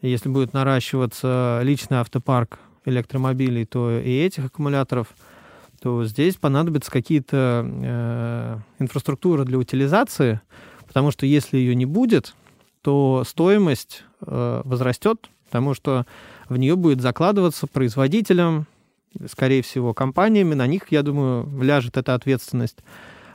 если 0.10 0.30
будет 0.30 0.54
наращиваться 0.54 1.62
личный 1.64 1.98
автопарк 1.98 2.60
электромобилей, 2.86 3.66
то 3.66 3.92
и 4.00 4.20
этих 4.20 4.46
аккумуляторов, 4.46 5.08
то 5.82 6.04
здесь 6.06 6.36
понадобятся 6.36 6.92
какие-то 6.92 7.66
э, 7.66 8.58
инфраструктуры 8.80 9.46
для 9.46 9.58
утилизации, 9.58 10.42
потому 10.88 11.12
что 11.12 11.26
если 11.26 11.58
ее 11.58 11.76
не 11.76 11.86
будет, 11.86 12.36
то 12.82 13.24
стоимость 13.26 14.04
э, 14.22 14.62
возрастет, 14.64 15.30
потому 15.46 15.74
что 15.74 16.06
в 16.50 16.58
нее 16.58 16.76
будет 16.76 17.02
закладываться 17.02 17.68
производителем, 17.68 18.68
скорее 19.28 19.62
всего, 19.62 19.94
компаниями. 19.94 20.54
На 20.54 20.68
них, 20.68 20.92
я 20.92 21.04
думаю, 21.04 21.48
ляжет 21.62 21.98
эта 21.98 22.14
ответственность 22.14 22.78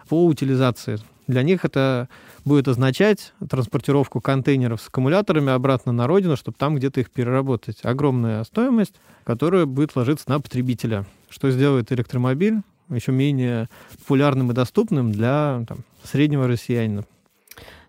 по 0.09 0.25
утилизации. 0.25 0.99
Для 1.27 1.43
них 1.43 1.65
это 1.65 2.09
будет 2.45 2.69
означать 2.69 3.33
транспортировку 3.49 4.21
контейнеров 4.21 4.81
с 4.81 4.89
аккумуляторами 4.89 5.53
обратно 5.53 5.93
на 5.93 6.07
родину, 6.07 6.37
чтобы 6.37 6.57
там 6.59 6.77
где-то 6.77 7.01
их 7.01 7.11
переработать. 7.11 7.79
Огромная 7.83 8.45
стоимость, 8.45 8.95
которая 9.25 9.67
будет 9.67 9.97
ложиться 9.97 10.29
на 10.29 10.41
потребителя, 10.41 11.05
что 11.29 11.51
сделает 11.51 11.91
электромобиль 11.93 12.61
еще 12.89 13.11
менее 13.11 13.69
популярным 13.99 14.53
и 14.53 14.55
доступным 14.55 15.11
для 15.11 15.65
там, 15.67 15.79
среднего 16.05 16.47
россиянина. 16.47 17.05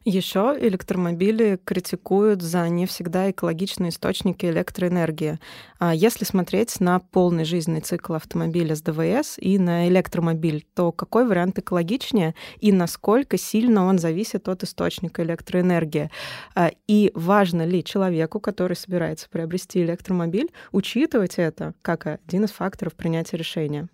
Еще 0.10 0.56
электромобили 0.62 1.60
критикуют 1.66 2.42
за 2.42 2.70
не 2.70 2.86
всегда 2.86 3.30
экологичные 3.30 3.90
источники 3.90 4.46
электроэнергии. 4.46 5.38
А 5.80 5.94
если 5.94 6.24
смотреть 6.24 6.80
на 6.80 7.00
полный 7.00 7.44
жизненный 7.44 7.82
цикл 7.82 8.14
автомобиля 8.14 8.78
с 8.78 8.82
ДВС 8.82 9.38
и 9.38 9.60
на 9.60 9.90
электромобиль, 9.90 10.66
то 10.74 10.94
какой 10.94 11.28
вариант 11.28 11.60
экологичнее 11.60 12.36
и 12.62 12.72
насколько 12.72 13.38
сильно 13.38 13.84
он 13.84 14.00
зависит 14.00 14.48
от 14.48 14.64
источника 14.64 15.24
электроэнергии? 15.24 16.10
А, 16.56 16.72
и 16.88 17.12
важно 17.14 17.66
ли 17.66 17.84
человеку, 17.84 18.40
который 18.40 18.78
собирается 18.78 19.28
приобрести 19.30 19.84
электромобиль, 19.84 20.54
учитывать 20.72 21.34
это 21.36 21.74
как 21.82 22.08
один 22.08 22.46
из 22.46 22.52
факторов 22.52 22.96
принятия 22.96 23.36
решения? 23.36 23.90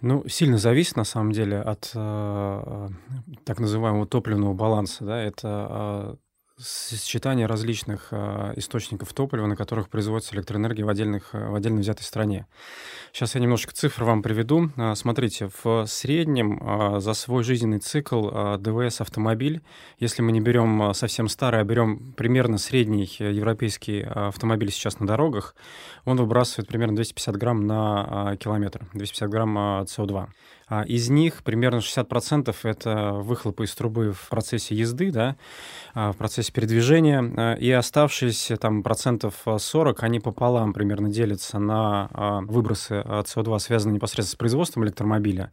Ну, 0.00 0.28
сильно 0.28 0.58
зависит, 0.58 0.96
на 0.96 1.04
самом 1.04 1.32
деле, 1.32 1.60
от 1.60 1.90
э, 1.94 2.88
так 3.44 3.58
называемого 3.58 4.06
топливного 4.06 4.54
баланса. 4.54 5.04
Да? 5.04 5.20
Это 5.20 5.68
э, 5.70 6.16
сочетание 6.58 7.46
различных 7.46 8.08
э, 8.10 8.52
источников 8.56 9.12
топлива, 9.12 9.46
на 9.46 9.56
которых 9.56 9.88
производится 9.88 10.34
электроэнергия 10.34 10.84
в, 10.84 10.88
отдельных, 10.88 11.32
в 11.32 11.54
отдельно 11.54 11.80
взятой 11.80 12.04
стране. 12.04 12.46
Сейчас 13.12 13.34
я 13.34 13.40
немножко 13.40 13.72
цифр 13.72 14.04
вам 14.04 14.22
приведу. 14.22 14.70
Э, 14.76 14.94
смотрите, 14.94 15.50
в 15.62 15.86
среднем 15.86 16.60
э, 16.60 17.00
за 17.00 17.14
свой 17.14 17.44
жизненный 17.44 17.78
цикл 17.78 18.56
ДВС 18.58 19.00
автомобиль, 19.00 19.62
если 19.98 20.22
мы 20.22 20.32
не 20.32 20.40
берем 20.40 20.92
совсем 20.94 21.28
старый, 21.28 21.60
а 21.60 21.64
берем 21.64 22.12
примерно 22.16 22.58
средний 22.58 23.08
э, 23.18 23.32
европейский 23.32 24.02
автомобиль 24.02 24.70
сейчас 24.70 25.00
на 25.00 25.06
дорогах, 25.06 25.54
он 26.04 26.16
выбрасывает 26.16 26.68
примерно 26.68 26.96
250 26.96 27.36
грамм 27.36 27.66
на 27.66 28.36
километр, 28.36 28.86
250 28.94 29.30
грамм 29.30 29.58
э, 29.58 29.60
СО2. 29.84 30.28
А 30.68 30.82
из 30.82 31.08
них 31.08 31.42
примерно 31.42 31.78
60% 31.78 32.54
это 32.64 33.12
выхлопы 33.12 33.64
из 33.64 33.74
трубы 33.74 34.12
в 34.12 34.28
процессе 34.28 34.74
езды, 34.74 35.10
да, 35.10 35.36
а, 35.94 36.12
в 36.12 36.16
процессе 36.16 36.52
передвижения, 36.52 37.22
а, 37.22 37.54
и 37.54 37.70
оставшиеся 37.70 38.56
там 38.58 38.82
процентов 38.82 39.34
40, 39.46 40.02
они 40.02 40.20
пополам 40.20 40.74
примерно 40.74 41.08
делятся 41.10 41.58
на 41.58 42.08
выбросы 42.42 43.02
СО2, 43.04 43.58
связанные 43.58 43.94
непосредственно 43.94 44.34
с 44.34 44.38
производством 44.38 44.84
электромобиля, 44.84 45.52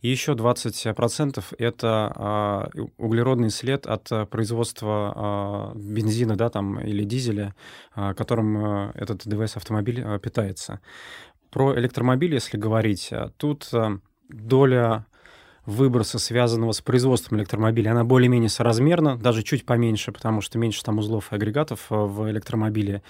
и 0.00 0.08
еще 0.08 0.32
20% 0.32 1.44
это 1.58 2.70
углеродный 2.96 3.50
след 3.50 3.86
от 3.86 4.08
производства 4.30 5.72
бензина, 5.74 6.36
да, 6.36 6.48
там, 6.48 6.80
или 6.80 7.04
дизеля, 7.04 7.54
которым 7.94 8.90
этот 8.94 9.26
ДВС-автомобиль 9.26 10.04
питается. 10.20 10.80
Про 11.50 11.78
электромобиль, 11.78 12.34
если 12.34 12.56
говорить, 12.56 13.12
тут 13.36 13.70
доля 14.28 15.06
выброса, 15.66 16.18
связанного 16.18 16.72
с 16.72 16.80
производством 16.80 17.38
электромобиля, 17.38 17.92
она 17.92 18.04
более-менее 18.04 18.50
соразмерна, 18.50 19.16
даже 19.16 19.42
чуть 19.42 19.64
поменьше, 19.64 20.12
потому 20.12 20.40
что 20.40 20.58
меньше 20.58 20.82
там 20.82 20.98
узлов 20.98 21.32
и 21.32 21.34
агрегатов 21.36 21.86
э, 21.90 21.94
в 21.94 22.30
электромобиле. 22.30 23.02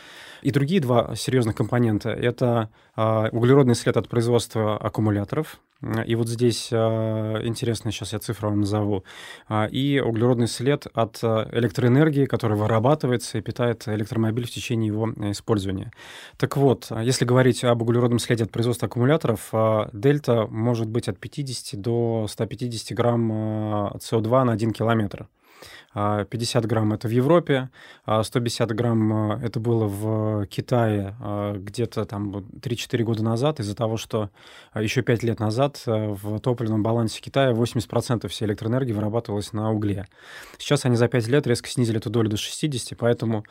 И 0.42 0.50
другие 0.50 0.80
два 0.80 1.14
серьезных 1.16 1.56
компонента— 1.56 2.10
это 2.10 2.70
а, 2.96 3.28
углеродный 3.32 3.74
след 3.74 3.96
от 3.96 4.08
производства 4.08 4.76
аккумуляторов, 4.76 5.58
и 6.06 6.14
вот 6.14 6.28
здесь 6.28 6.68
а, 6.72 7.40
интересно, 7.44 7.92
сейчас 7.92 8.12
я 8.12 8.18
цифру 8.18 8.50
вам 8.50 8.60
назову, 8.60 9.04
а, 9.48 9.66
и 9.66 10.00
углеродный 10.00 10.48
след 10.48 10.86
от 10.94 11.22
электроэнергии, 11.22 12.26
которая 12.26 12.58
вырабатывается 12.58 13.38
и 13.38 13.40
питает 13.40 13.86
электромобиль 13.86 14.46
в 14.46 14.50
течение 14.50 14.88
его 14.88 15.12
э, 15.16 15.32
использования. 15.32 15.92
Так 16.36 16.56
вот, 16.56 16.90
если 17.02 17.24
говорить 17.24 17.64
об 17.64 17.82
углеродном 17.82 18.18
следе 18.18 18.44
от 18.44 18.50
производства 18.50 18.86
аккумуляторов, 18.86 19.52
дельта 19.92 20.46
может 20.48 20.88
быть 20.88 21.08
от 21.08 21.18
50 21.18 21.80
до 21.80 22.26
150 22.28 22.96
грамм 22.96 23.32
СО2 23.32 24.44
на 24.44 24.52
1 24.52 24.72
километр. 24.72 25.28
50 25.94 26.64
а, 26.64 26.68
грамм 26.68 26.92
это 26.92 27.06
в 27.06 27.10
Европе, 27.12 27.70
150 28.04 28.70
а 28.70 28.74
грамм 28.74 29.12
а, 29.12 29.40
это 29.42 29.60
было 29.60 29.86
в 29.86 30.46
Китае 30.46 31.16
где-то 31.56 32.04
там 32.04 32.30
3-4 32.36 33.02
года 33.04 33.22
назад 33.22 33.60
из-за 33.60 33.76
того, 33.76 33.96
что 33.96 34.30
еще 34.74 35.02
5 35.02 35.22
лет 35.22 35.40
назад 35.40 35.80
в 35.86 36.40
топливном 36.40 36.82
балансе 36.82 37.20
Китая 37.20 37.52
80% 37.52 38.26
всей 38.28 38.46
электроэнергии 38.46 38.92
вырабатывалось 38.92 39.52
на 39.52 39.70
угле. 39.70 40.06
Сейчас 40.58 40.84
они 40.84 40.96
за 40.96 41.08
5 41.08 41.28
лет 41.28 41.46
резко 41.46 41.68
снизили 41.68 41.98
эту 41.98 42.10
долю 42.10 42.28
до 42.28 42.36
60, 42.36 42.98
поэтому 42.98 43.44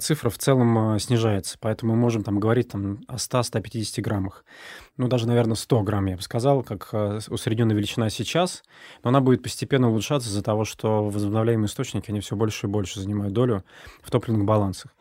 цифра 0.00 0.30
в 0.30 0.38
целом 0.38 0.98
снижается. 0.98 1.56
Поэтому 1.60 1.94
мы 1.94 2.00
можем 2.00 2.24
там 2.24 2.40
говорить 2.40 2.68
там, 2.68 3.00
о 3.06 3.16
100-150 3.16 4.00
граммах 4.00 4.44
ну, 4.96 5.08
даже, 5.08 5.26
наверное, 5.26 5.56
100 5.56 5.82
грамм, 5.82 6.06
я 6.06 6.16
бы 6.16 6.22
сказал, 6.22 6.62
как 6.62 6.90
усредненная 7.28 7.74
величина 7.74 8.10
сейчас, 8.10 8.62
но 9.02 9.08
она 9.08 9.20
будет 9.20 9.42
постепенно 9.42 9.88
улучшаться 9.90 10.28
из-за 10.28 10.42
того, 10.42 10.64
что 10.64 11.04
возобновляемые 11.06 11.68
они 11.92 12.20
все 12.20 12.36
больше 12.36 12.66
и 12.66 12.70
больше 12.70 13.00
занимают 13.00 13.34
долю 13.34 13.64
в 14.02 14.10
топливных 14.10 14.44
балансах. 14.44 14.94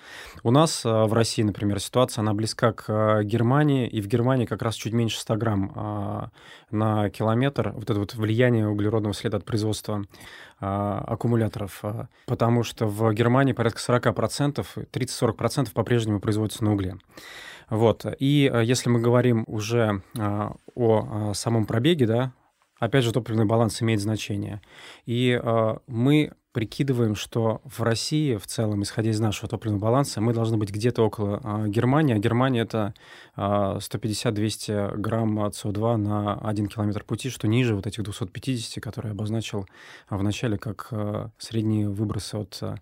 У 0.43 0.51
нас 0.51 0.85
э, 0.85 0.89
в 0.89 1.13
России, 1.13 1.43
например, 1.43 1.79
ситуация, 1.79 2.21
она 2.21 2.33
близка 2.33 2.73
к 2.73 2.85
э, 2.87 3.23
Германии, 3.23 3.87
и 3.87 4.01
в 4.01 4.07
Германии 4.07 4.45
как 4.45 4.61
раз 4.61 4.75
чуть 4.75 4.93
меньше 4.93 5.19
100 5.19 5.35
грамм 5.35 5.71
а, 5.75 6.29
на 6.71 7.09
километр. 7.09 7.71
Вот 7.71 7.89
это 7.89 7.99
вот 7.99 8.15
влияние 8.15 8.67
углеродного 8.67 9.13
следа 9.13 9.37
от 9.37 9.45
производства 9.45 10.03
а, 10.59 11.03
аккумуляторов, 11.07 11.79
а, 11.83 12.07
потому 12.25 12.63
что 12.63 12.87
в 12.87 13.13
Германии 13.13 13.53
порядка 13.53 13.79
40%, 13.79 14.65
30-40% 14.91 15.71
по-прежнему 15.73 16.19
производится 16.19 16.63
на 16.63 16.73
угле. 16.73 16.97
Вот. 17.69 18.05
И 18.19 18.51
э, 18.53 18.63
если 18.63 18.89
мы 18.89 18.99
говорим 18.99 19.43
уже 19.47 20.01
о 20.17 21.33
самом 21.33 21.65
пробеге, 21.65 22.05
да, 22.05 22.33
опять 22.79 23.03
же, 23.03 23.11
топливный 23.11 23.45
баланс 23.45 23.81
имеет 23.81 24.01
значение. 24.01 24.61
И 25.05 25.39
э, 25.41 25.77
мы 25.87 26.33
прикидываем, 26.53 27.15
что 27.15 27.61
в 27.65 27.81
России 27.81 28.37
в 28.37 28.45
целом, 28.47 28.83
исходя 28.83 29.09
из 29.09 29.19
нашего 29.19 29.49
топливного 29.49 29.81
баланса, 29.81 30.21
мы 30.21 30.33
должны 30.33 30.57
быть 30.57 30.71
где-то 30.71 31.03
около 31.03 31.41
э, 31.43 31.67
Германии, 31.67 32.15
а 32.15 32.19
Германия 32.19 32.61
это 32.61 32.93
э, 33.35 33.41
150-200 33.41 34.97
грамм 34.97 35.39
СО2 35.39 35.97
на 35.97 36.35
1 36.35 36.67
километр 36.67 37.03
пути, 37.03 37.29
что 37.29 37.47
ниже 37.47 37.75
вот 37.75 37.87
этих 37.87 38.03
250, 38.03 38.81
которые 38.81 39.09
я 39.09 39.13
обозначил 39.13 39.65
в 40.09 40.21
начале 40.21 40.57
как 40.57 40.87
э, 40.91 41.29
средние 41.39 41.89
выбросы 41.89 42.35
от 42.35 42.59
э, 42.61 42.75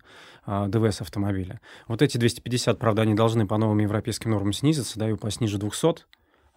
ДВС 0.68 1.00
автомобиля. 1.00 1.60
Вот 1.88 2.02
эти 2.02 2.18
250, 2.18 2.78
правда, 2.78 3.02
они 3.02 3.14
должны 3.14 3.46
по 3.46 3.56
новым 3.56 3.78
европейским 3.78 4.30
нормам 4.30 4.52
снизиться, 4.52 4.98
да, 4.98 5.08
и 5.08 5.12
упасть 5.12 5.40
ниже 5.40 5.56
200, 5.56 6.04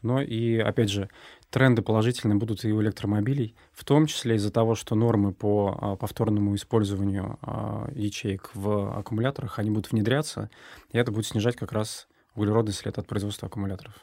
но 0.06 0.22
и, 0.22 0.58
опять 0.58 0.90
же, 0.90 1.10
тренды 1.50 1.82
положительные 1.82 2.38
будут 2.38 2.64
и 2.64 2.72
у 2.72 2.82
электромобилей, 2.82 3.56
в 3.74 3.84
том 3.84 4.06
числе 4.06 4.36
из-за 4.36 4.52
того, 4.52 4.76
что 4.76 4.96
нормы 4.96 5.34
по 5.34 5.78
а, 5.78 5.96
повторному 5.96 6.56
использованию 6.56 7.38
а, 7.42 7.90
ячеек 7.94 8.52
в 8.54 8.98
аккумуляторах, 9.00 9.60
они 9.60 9.72
будут 9.72 9.92
внедряться, 9.92 10.50
и 10.92 10.98
это 10.98 11.12
будет 11.12 11.26
снижать 11.26 11.56
как 11.56 11.72
раз 11.72 12.08
углеродный 12.36 12.74
след 12.74 12.98
от 12.98 13.08
производства 13.08 13.48
аккумуляторов. 13.48 13.94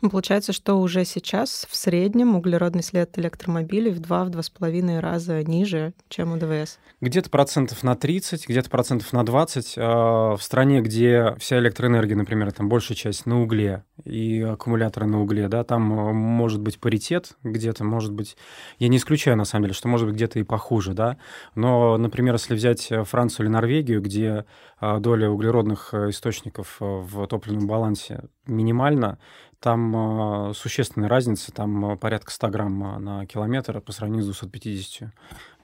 Ну, 0.00 0.10
получается, 0.10 0.52
что 0.52 0.74
уже 0.74 1.04
сейчас 1.04 1.66
в 1.70 1.76
среднем 1.76 2.34
углеродный 2.36 2.82
след 2.82 3.16
электромобилей 3.18 3.92
в 3.92 4.00
2-2,5 4.00 5.00
раза 5.00 5.42
ниже, 5.44 5.94
чем 6.08 6.32
у 6.32 6.36
ДВС. 6.36 6.78
Где-то 7.00 7.30
процентов 7.30 7.82
на 7.82 7.94
30, 7.94 8.48
где-то 8.48 8.68
процентов 8.68 9.12
на 9.12 9.24
20. 9.24 9.74
А, 9.76 10.36
в 10.36 10.42
стране, 10.42 10.80
где 10.80 11.34
вся 11.38 11.58
электроэнергия, 11.58 12.16
например, 12.16 12.50
там 12.52 12.68
большая 12.68 12.96
часть 12.96 13.26
на 13.26 13.42
угле 13.42 13.84
и 14.04 14.40
аккумуляторы 14.40 15.06
на 15.06 15.22
угле, 15.22 15.48
да, 15.48 15.62
там 15.62 15.92
а, 15.98 16.12
может 16.12 16.60
быть 16.60 16.80
паритет 16.80 17.36
где-то, 17.42 17.84
может 17.84 18.12
быть... 18.12 18.36
Я 18.78 18.88
не 18.88 18.96
исключаю, 18.96 19.36
на 19.36 19.44
самом 19.44 19.64
деле, 19.64 19.74
что 19.74 19.88
может 19.88 20.06
быть 20.06 20.16
где-то 20.16 20.38
и 20.38 20.42
похуже, 20.42 20.94
да. 20.94 21.16
Но, 21.54 21.96
например, 21.96 22.34
если 22.34 22.54
взять 22.54 22.90
Францию 23.04 23.46
или 23.46 23.52
Норвегию, 23.52 24.02
где 24.02 24.44
а, 24.84 24.98
доля 24.98 25.30
углеродных 25.30 25.90
э, 25.94 26.10
источников 26.10 26.78
э, 26.80 26.84
в 26.84 27.24
топливном 27.28 27.68
балансе 27.68 28.24
минимальна, 28.48 29.20
там 29.62 30.50
э, 30.50 30.54
существенная 30.54 31.08
разница, 31.08 31.52
там 31.52 31.92
э, 31.92 31.96
порядка 31.96 32.32
100 32.32 32.48
грамм 32.48 32.96
э, 32.96 32.98
на 32.98 33.26
километр 33.26 33.80
по 33.80 33.92
сравнению 33.92 34.24
с 34.24 34.26
250 34.26 35.10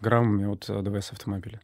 граммами 0.01 0.47
от 0.47 0.67
ДВС 0.69 1.13
автомобиля. 1.13 1.61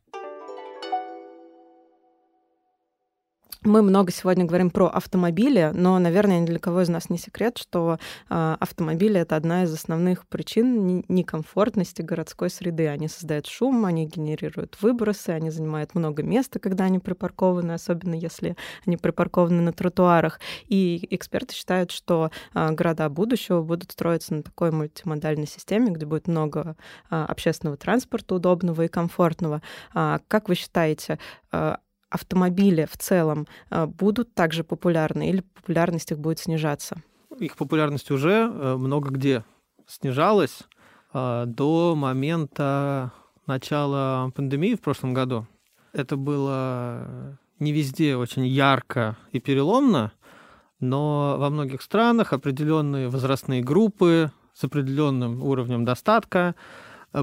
Мы 3.63 3.83
много 3.83 4.13
сегодня 4.13 4.45
говорим 4.45 4.71
про 4.71 4.87
автомобили, 4.87 5.71
но, 5.75 5.99
наверное, 5.99 6.41
ни 6.41 6.47
для 6.47 6.59
кого 6.59 6.83
из 6.83 6.89
нас 6.89 7.11
не 7.11 7.19
секрет, 7.19 7.59
что 7.59 7.99
э, 8.29 8.57
автомобили 8.61 9.21
это 9.21 9.37
одна 9.37 9.65
из 9.65 9.73
основных 9.73 10.27
причин 10.27 11.05
некомфортности 11.09 12.03
городской 12.03 12.51
среды. 12.51 12.89
Они 12.89 13.09
создают 13.09 13.47
шум, 13.47 13.85
они 13.85 14.07
генерируют 14.07 14.77
выбросы, 14.81 15.31
они 15.31 15.51
занимают 15.51 15.95
много 15.95 16.23
места, 16.23 16.59
когда 16.59 16.85
они 16.85 16.99
припаркованы, 16.99 17.73
особенно 17.73 18.15
если 18.15 18.57
они 18.87 18.97
припаркованы 18.97 19.63
на 19.63 19.73
тротуарах. 19.73 20.41
И 20.67 21.07
эксперты 21.11 21.55
считают, 21.55 21.91
что 21.91 22.31
э, 22.55 22.71
города 22.73 23.09
будущего 23.09 23.63
будут 23.63 23.93
строиться 23.93 24.35
на 24.35 24.43
такой 24.43 24.71
мультимодальной 24.73 25.47
системе, 25.47 25.91
где 25.91 26.07
будет 26.07 26.29
много 26.29 26.77
э, 27.11 27.25
общественного 27.29 27.77
транспорта 27.77 28.35
удобного 28.35 28.83
и 28.83 28.89
комфортного. 28.89 29.63
Э, 29.95 30.19
как 30.29 30.49
вы 30.49 30.55
считаете, 30.55 31.19
автомобили 32.15 32.87
в 32.91 32.97
целом 32.97 33.47
э, 33.71 33.87
будут 33.87 34.35
также 34.35 34.63
популярны 34.63 35.29
или 35.31 35.41
популярность 35.41 36.13
их 36.13 36.21
будет 36.21 36.39
снижаться? 36.39 37.03
Их 37.41 37.57
популярность 37.57 38.11
уже 38.13 38.49
э, 38.53 38.77
много 38.77 39.11
где 39.11 39.45
снижалась 39.89 40.61
э, 41.13 41.45
до 41.47 41.97
момента 41.97 43.11
начала 43.47 44.31
пандемии 44.31 44.77
в 44.77 44.81
прошлом 44.81 45.13
году. 45.13 45.47
Это 45.93 46.17
было 46.17 47.37
не 47.59 47.73
везде 47.73 48.17
очень 48.17 48.47
ярко 48.47 49.17
и 49.33 49.41
переломно, 49.41 50.13
но 50.79 51.37
во 51.39 51.51
многих 51.51 51.83
странах 51.83 52.33
определенные 52.33 53.09
возрастные 53.09 53.63
группы 53.63 54.31
с 54.55 54.63
определенным 54.63 55.43
уровнем 55.43 55.85
достатка 55.85 56.55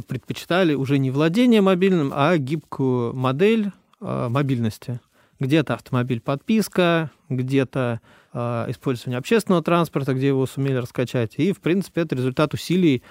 предпочитали 0.08 0.73
уже 0.73 0.99
не 0.99 1.12
владение 1.12 1.62
мобильным, 1.62 2.12
а 2.13 2.38
гибкую 2.38 3.13
модель 3.13 3.71
мобильности. 4.02 5.00
Где-то 5.40 5.76
автомобиль 5.76 6.22
подписка, 6.22 7.10
где-то 7.30 8.02
э, 8.34 8.66
использование 8.70 9.18
общественного 9.18 9.64
транспорта, 9.64 10.14
где 10.14 10.28
его 10.28 10.46
сумели 10.46 10.76
раскачать. 10.76 11.36
И, 11.38 11.54
в 11.54 11.62
принципе, 11.62 12.02
это 12.02 12.16
результат 12.16 12.54
усилий 12.54 13.02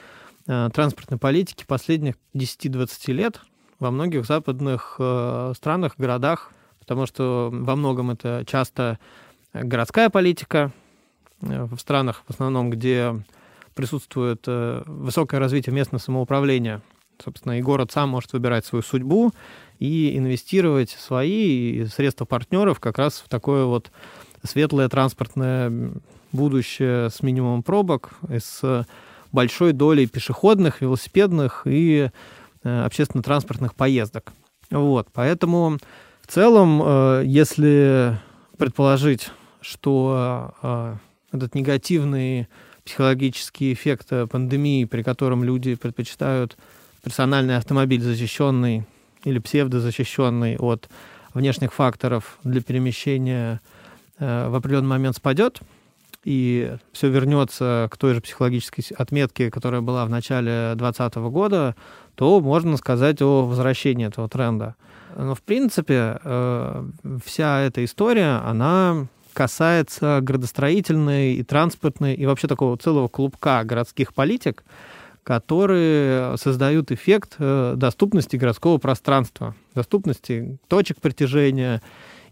э, 0.46 0.68
транспортной 0.72 1.18
политики 1.18 1.64
последних 1.66 2.14
10-20 2.34 3.12
лет 3.12 3.40
во 3.80 3.90
многих 3.90 4.26
западных 4.26 4.96
э, 4.98 5.52
странах, 5.56 5.94
городах, 5.96 6.52
потому 6.78 7.06
что 7.06 7.50
во 7.52 7.76
многом 7.76 8.10
это 8.10 8.44
часто 8.46 8.98
городская 9.52 10.10
политика 10.10 10.70
э, 11.40 11.64
в 11.64 11.78
странах, 11.78 12.22
в 12.26 12.30
основном, 12.30 12.70
где 12.70 13.14
присутствует 13.74 14.44
э, 14.46 14.82
высокое 14.86 15.40
развитие 15.40 15.74
местного 15.74 16.00
самоуправления. 16.00 16.82
Собственно, 17.22 17.58
и 17.58 17.62
город 17.62 17.90
сам 17.92 18.10
может 18.10 18.32
выбирать 18.32 18.64
свою 18.64 18.82
судьбу, 18.82 19.32
и 19.80 20.16
инвестировать 20.16 20.90
свои 20.90 21.86
средства 21.86 22.26
партнеров 22.26 22.78
как 22.78 22.98
раз 22.98 23.22
в 23.24 23.28
такое 23.28 23.64
вот 23.64 23.90
светлое 24.46 24.88
транспортное 24.88 25.92
будущее 26.32 27.10
с 27.10 27.22
минимумом 27.22 27.62
пробок, 27.64 28.10
с 28.28 28.86
большой 29.32 29.72
долей 29.72 30.06
пешеходных, 30.06 30.80
велосипедных 30.80 31.62
и 31.64 32.10
э, 32.62 32.84
общественно-транспортных 32.84 33.74
поездок. 33.74 34.32
Вот, 34.70 35.08
поэтому 35.12 35.78
в 36.22 36.26
целом, 36.26 36.82
э, 36.84 37.22
если 37.26 38.18
предположить, 38.58 39.30
что 39.60 40.54
э, 40.62 40.96
этот 41.32 41.54
негативный 41.54 42.48
психологический 42.84 43.72
эффект 43.72 44.08
пандемии, 44.30 44.84
при 44.84 45.02
котором 45.02 45.44
люди 45.44 45.74
предпочитают 45.74 46.56
персональный 47.02 47.56
автомобиль, 47.56 48.02
защищенный 48.02 48.84
или 49.24 49.38
псевдозащищенный 49.38 50.56
от 50.56 50.88
внешних 51.34 51.72
факторов 51.72 52.38
для 52.44 52.60
перемещения 52.60 53.60
э, 54.18 54.48
в 54.48 54.54
определенный 54.54 54.88
момент 54.88 55.16
спадет, 55.16 55.60
и 56.24 56.76
все 56.92 57.08
вернется 57.08 57.88
к 57.90 57.96
той 57.96 58.14
же 58.14 58.20
психологической 58.20 58.84
отметке, 58.96 59.50
которая 59.50 59.80
была 59.80 60.04
в 60.04 60.10
начале 60.10 60.74
2020 60.74 61.14
года, 61.32 61.74
то 62.14 62.40
можно 62.40 62.76
сказать 62.76 63.22
о 63.22 63.46
возвращении 63.46 64.06
этого 64.06 64.28
тренда. 64.28 64.76
Но, 65.16 65.34
в 65.34 65.42
принципе, 65.42 66.18
э, 66.22 66.88
вся 67.24 67.60
эта 67.60 67.84
история, 67.84 68.42
она 68.44 69.06
касается 69.32 70.20
градостроительной 70.20 71.34
и 71.34 71.42
транспортной, 71.42 72.14
и 72.14 72.26
вообще 72.26 72.48
такого 72.48 72.76
целого 72.76 73.08
клубка 73.08 73.64
городских 73.64 74.12
политик, 74.12 74.64
которые 75.24 76.36
создают 76.36 76.90
эффект 76.90 77.36
э, 77.38 77.74
доступности 77.76 78.36
городского 78.36 78.78
пространства, 78.78 79.54
доступности 79.74 80.58
точек 80.68 81.00
притяжения 81.00 81.82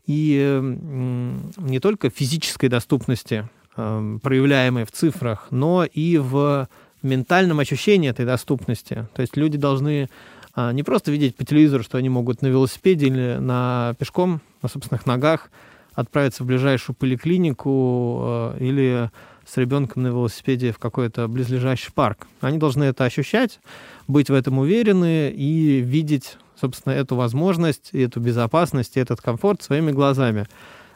и 0.06 0.58
не 0.62 1.80
только 1.80 2.10
физической 2.10 2.68
доступности, 2.68 3.48
э, 3.76 4.18
проявляемой 4.22 4.84
в 4.84 4.92
цифрах, 4.92 5.48
но 5.50 5.84
и 5.84 6.18
в 6.18 6.68
ментальном 7.02 7.60
ощущении 7.60 8.10
этой 8.10 8.26
доступности. 8.26 9.06
То 9.14 9.22
есть 9.22 9.36
люди 9.36 9.56
должны 9.56 10.08
а, 10.54 10.72
не 10.72 10.82
просто 10.82 11.12
видеть 11.12 11.36
по 11.36 11.44
телевизору, 11.44 11.84
что 11.84 11.98
они 11.98 12.08
могут 12.08 12.42
на 12.42 12.48
велосипеде 12.48 13.06
или 13.06 13.36
на 13.38 13.94
пешком, 13.98 14.40
на 14.60 14.68
собственных 14.68 15.06
ногах 15.06 15.50
отправиться 15.94 16.42
в 16.42 16.46
ближайшую 16.46 16.96
поликлинику 16.96 18.20
э, 18.22 18.56
или 18.60 19.10
с 19.48 19.56
ребенком 19.56 20.02
на 20.02 20.08
велосипеде 20.08 20.72
в 20.72 20.78
какой-то 20.78 21.26
близлежащий 21.26 21.90
парк. 21.92 22.26
Они 22.40 22.58
должны 22.58 22.84
это 22.84 23.04
ощущать, 23.04 23.60
быть 24.06 24.28
в 24.28 24.34
этом 24.34 24.58
уверены 24.58 25.30
и 25.30 25.80
видеть, 25.80 26.36
собственно, 26.60 26.92
эту 26.92 27.16
возможность, 27.16 27.90
эту 27.92 28.20
безопасность, 28.20 28.96
этот 28.96 29.20
комфорт 29.20 29.62
своими 29.62 29.90
глазами. 29.90 30.46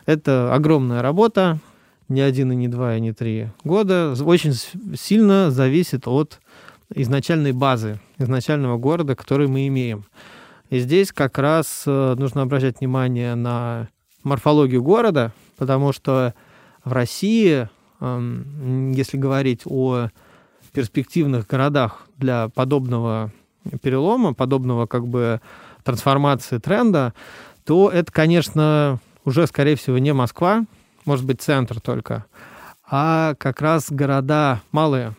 Это 0.04 0.52
огромная 0.54 1.00
работа, 1.00 1.60
не 2.08 2.20
один 2.20 2.52
и 2.52 2.56
не 2.56 2.68
два 2.68 2.96
и 2.96 3.00
не 3.00 3.12
три 3.12 3.48
года. 3.64 4.14
Очень 4.22 4.52
сильно 4.96 5.50
зависит 5.50 6.06
от 6.06 6.40
изначальной 6.94 7.52
базы, 7.52 8.00
изначального 8.18 8.76
города, 8.76 9.16
который 9.16 9.48
мы 9.48 9.66
имеем. 9.68 10.04
И 10.68 10.78
здесь 10.78 11.12
как 11.12 11.38
раз 11.38 11.84
э, 11.86 12.14
нужно 12.18 12.42
обращать 12.42 12.80
внимание 12.80 13.34
на 13.34 13.88
морфологию 14.24 14.82
города, 14.82 15.32
потому 15.56 15.92
что 15.92 16.34
в 16.84 16.92
России 16.92 17.68
если 18.02 19.16
говорить 19.16 19.62
о 19.64 20.08
перспективных 20.72 21.46
городах 21.46 22.06
для 22.16 22.48
подобного 22.48 23.30
перелома, 23.82 24.34
подобного 24.34 24.86
как 24.86 25.06
бы 25.06 25.40
трансформации 25.84 26.58
тренда, 26.58 27.14
то 27.64 27.90
это, 27.90 28.10
конечно, 28.10 28.98
уже, 29.24 29.46
скорее 29.46 29.76
всего, 29.76 29.98
не 29.98 30.12
Москва, 30.12 30.64
может 31.04 31.24
быть, 31.24 31.40
центр 31.40 31.80
только, 31.80 32.24
а 32.90 33.34
как 33.38 33.60
раз 33.60 33.90
города 33.90 34.62
малые, 34.72 35.14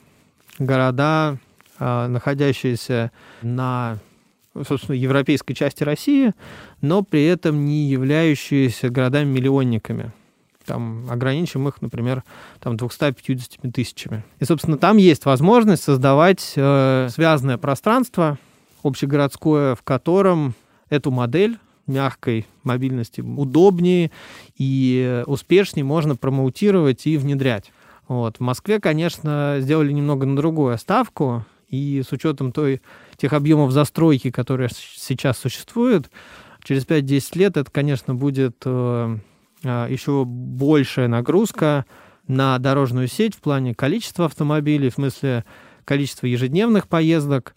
города, 0.60 1.38
а, 1.80 2.08
находящиеся 2.08 3.12
на, 3.42 3.98
собственно, 4.68 4.96
европейской 4.96 5.54
части 5.54 5.84
России, 5.84 6.34
но 6.82 7.02
при 7.04 7.24
этом 7.26 7.66
не 7.66 7.86
являющиеся 7.86 8.90
городами-миллионниками 8.90 10.12
там, 10.66 11.06
ограничим 11.10 11.68
их, 11.68 11.82
например, 11.82 12.24
там, 12.60 12.78
250 12.78 13.74
тысячами. 13.74 14.24
И, 14.40 14.46
собственно, 14.46 14.78
там 14.78 14.98
есть 14.98 15.26
возможность 15.26 15.84
создавать 15.84 16.54
э, 16.56 17.08
связанное 17.10 17.58
пространство 17.58 18.38
общегородское, 18.84 19.76
в 19.76 19.84
котором 19.84 20.56
эту 20.90 21.12
модель 21.12 21.58
мягкой 21.88 22.46
мобильности 22.64 23.22
удобнее 23.22 24.12
и 24.58 25.24
успешнее 25.26 25.84
можно 25.84 26.16
промоутировать 26.16 27.06
и 27.06 27.18
внедрять. 27.18 27.72
Вот. 28.08 28.38
В 28.38 28.40
Москве, 28.42 28.80
конечно, 28.80 29.58
сделали 29.60 29.92
немного 29.92 30.26
на 30.26 30.36
другую 30.36 30.78
ставку, 30.78 31.46
и 31.70 32.04
с 32.08 32.12
учетом 32.12 32.52
той, 32.52 32.82
тех 33.18 33.34
объемов 33.34 33.72
застройки, 33.72 34.30
которые 34.30 34.70
сейчас 34.72 35.40
существуют, 35.40 36.10
через 36.64 36.86
5-10 36.86 37.38
лет 37.40 37.58
это, 37.58 37.70
конечно, 37.72 38.14
будет 38.14 38.58
э, 38.66 39.18
еще 39.64 40.26
большая 40.26 41.08
нагрузка 41.08 41.86
на 42.28 42.58
дорожную 42.60 43.08
сеть 43.08 43.36
в 43.36 43.42
плане 43.42 43.74
количества 43.76 44.26
автомобилей, 44.26 44.90
в 44.90 44.96
смысле 44.96 45.46
количества 45.86 46.28
ежедневных 46.28 46.88
поездок. 46.88 47.56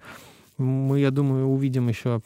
Мы, 0.59 1.01
я 1.01 1.11
думаю, 1.11 1.49
увидим 1.49 1.89
еще 1.89 2.23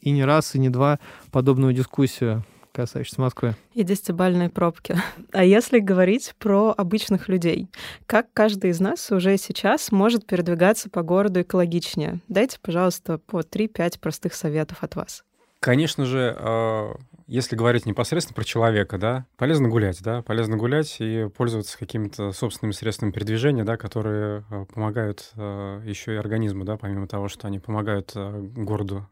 и 0.00 0.10
не 0.10 0.24
раз, 0.24 0.54
и 0.54 0.58
не 0.58 0.70
два 0.70 0.98
подобную 1.30 1.72
дискуссию 1.72 2.44
касающуюся 2.76 3.22
Москвы. 3.22 3.56
И 3.72 3.82
десятибальные 3.82 4.50
пробки. 4.50 4.96
А 5.32 5.42
если 5.42 5.78
говорить 5.78 6.34
про 6.38 6.74
обычных 6.76 7.28
людей, 7.28 7.68
как 8.04 8.26
каждый 8.34 8.70
из 8.70 8.80
нас 8.80 9.10
уже 9.10 9.38
сейчас 9.38 9.90
может 9.90 10.26
передвигаться 10.26 10.90
по 10.90 11.02
городу 11.02 11.40
экологичнее? 11.40 12.20
Дайте, 12.28 12.58
пожалуйста, 12.60 13.16
по 13.16 13.40
3-5 13.40 13.98
простых 13.98 14.34
советов 14.34 14.78
от 14.82 14.94
вас. 14.94 15.24
Конечно 15.60 16.04
же, 16.04 16.36
а, 16.38 16.96
если 17.26 17.56
говорить 17.56 17.86
непосредственно 17.86 18.36
про 18.36 18.44
человека, 18.44 18.98
да, 18.98 19.26
полезно 19.36 19.68
гулять, 19.68 20.00
да, 20.00 20.22
полезно 20.22 20.56
гулять 20.56 20.96
и 21.00 21.28
пользоваться 21.36 21.76
какими-то 21.76 22.30
собственными 22.30 22.72
средствами 22.72 23.10
передвижения, 23.10 23.64
да, 23.64 23.76
которые 23.76 24.44
э, 24.48 24.64
помогают 24.72 25.32
э, 25.34 25.82
еще 25.84 26.14
и 26.14 26.16
организму, 26.16 26.64
да, 26.64 26.76
помимо 26.76 27.08
того, 27.08 27.28
что 27.28 27.48
они 27.48 27.58
помогают 27.58 28.12
э, 28.14 28.40
городу 28.40 29.08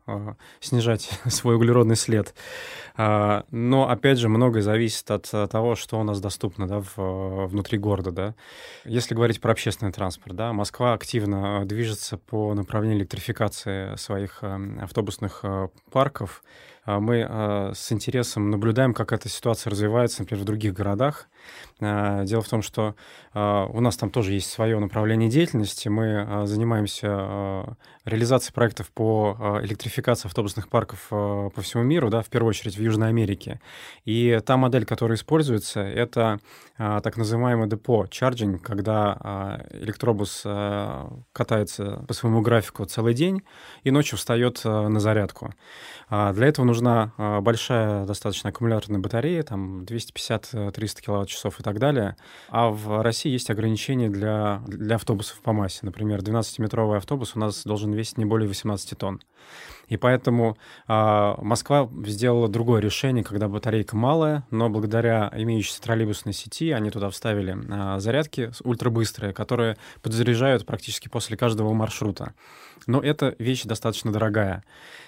снижать 0.60 1.10
свой 1.26 1.56
углеродный 1.56 1.96
след. 1.96 2.34
Э, 2.96 3.42
но, 3.50 3.90
опять 3.90 4.18
же, 4.18 4.28
многое 4.28 4.62
зависит 4.62 5.10
от 5.10 5.28
того, 5.50 5.74
что 5.74 5.98
у 5.98 6.04
нас 6.04 6.20
доступно, 6.20 6.68
да, 6.68 6.80
в, 6.80 7.46
внутри 7.48 7.78
города, 7.78 8.12
да. 8.12 8.34
Если 8.84 9.14
говорить 9.14 9.40
про 9.40 9.50
общественный 9.50 9.92
транспорт, 9.92 10.36
да, 10.36 10.52
Москва 10.52 10.92
активно 10.92 11.64
движется 11.64 12.18
по 12.18 12.54
направлению 12.54 12.98
электрификации 12.98 13.96
своих 13.96 14.38
э, 14.42 14.78
автобусных 14.82 15.44
парков, 15.90 16.42
а, 16.44 16.73
мы 16.86 17.26
а, 17.28 17.72
с 17.74 17.92
интересом 17.92 18.50
наблюдаем, 18.50 18.94
как 18.94 19.12
эта 19.12 19.28
ситуация 19.28 19.70
развивается, 19.70 20.22
например, 20.22 20.42
в 20.42 20.46
других 20.46 20.74
городах. 20.74 21.28
А, 21.80 22.24
дело 22.24 22.42
в 22.42 22.48
том, 22.48 22.62
что 22.62 22.94
у 23.34 23.80
нас 23.80 23.96
там 23.96 24.10
тоже 24.10 24.32
есть 24.32 24.48
свое 24.48 24.78
направление 24.78 25.28
деятельности. 25.28 25.88
Мы 25.88 26.46
занимаемся 26.46 27.76
реализацией 28.04 28.54
проектов 28.54 28.92
по 28.92 29.58
электрификации 29.64 30.28
автобусных 30.28 30.68
парков 30.68 31.08
по 31.08 31.60
всему 31.60 31.82
миру, 31.82 32.10
да, 32.10 32.22
в 32.22 32.28
первую 32.28 32.50
очередь 32.50 32.76
в 32.76 32.80
Южной 32.80 33.08
Америке. 33.08 33.60
И 34.04 34.40
та 34.46 34.56
модель, 34.56 34.84
которая 34.84 35.16
используется, 35.16 35.80
это 35.80 36.38
так 36.76 37.16
называемый 37.16 37.68
депо 37.68 38.06
чарджинг, 38.06 38.62
когда 38.62 39.66
электробус 39.72 40.42
катается 41.32 42.04
по 42.06 42.14
своему 42.14 42.40
графику 42.40 42.84
целый 42.84 43.14
день 43.14 43.42
и 43.82 43.90
ночью 43.90 44.16
встает 44.16 44.60
на 44.64 45.00
зарядку. 45.00 45.54
Для 46.08 46.46
этого 46.46 46.64
нужна 46.74 47.12
большая 47.40 48.04
достаточно 48.04 48.50
аккумуляторная 48.50 49.00
батарея, 49.00 49.42
там 49.42 49.82
250-300 49.82 51.02
киловатт-часов 51.02 51.60
и 51.60 51.62
так 51.62 51.78
далее. 51.78 52.16
А 52.48 52.70
в 52.70 53.02
России 53.02 53.30
есть 53.30 53.50
ограничения 53.50 54.10
для, 54.10 54.62
для 54.66 54.96
автобусов 54.96 55.40
по 55.40 55.52
массе. 55.52 55.80
Например, 55.82 56.20
12-метровый 56.20 56.96
автобус 56.96 57.36
у 57.36 57.38
нас 57.38 57.62
должен 57.64 57.92
весить 57.92 58.18
не 58.18 58.24
более 58.24 58.48
18 58.48 58.98
тонн. 58.98 59.20
И 59.88 59.96
поэтому 59.96 60.56
э, 60.88 61.34
Москва 61.38 61.88
сделала 62.06 62.48
другое 62.48 62.80
решение, 62.80 63.22
когда 63.22 63.48
батарейка 63.48 63.96
малая, 63.96 64.44
но 64.50 64.70
благодаря 64.70 65.30
имеющейся 65.36 65.82
троллейбусной 65.82 66.32
сети 66.32 66.70
они 66.70 66.90
туда 66.90 67.10
вставили 67.10 67.54
э, 67.54 68.00
зарядки 68.00 68.50
ультрабыстрые, 68.62 69.32
которые 69.32 69.76
подзаряжают 70.02 70.64
практически 70.66 71.08
после 71.08 71.36
каждого 71.36 71.72
маршрута. 71.74 72.34
Но 72.86 73.00
эта 73.00 73.34
вещь 73.38 73.64
достаточно 73.64 74.12
дорогая. 74.12 74.64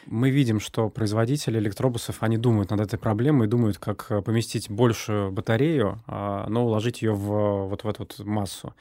Мы 0.07 0.31
видим, 0.31 0.61
что 0.61 0.88
производители 0.88 1.59
электробусов, 1.59 2.22
они 2.22 2.38
думают 2.38 2.70
над 2.70 2.81
этой 2.81 2.98
проблемой, 2.98 3.48
думают, 3.48 3.79
как 3.79 4.07
э, 4.11 4.22
поместить 4.22 4.70
большую 4.70 5.33
батарею, 5.33 6.00
а, 6.07 6.46
но 6.48 6.64
уложить 6.64 7.02
ее 7.02 7.12
в 7.12 7.66
вот 7.66 7.83
в 7.83 7.88
эту 7.88 8.05
вот 8.05 8.24
массу. 8.24 8.72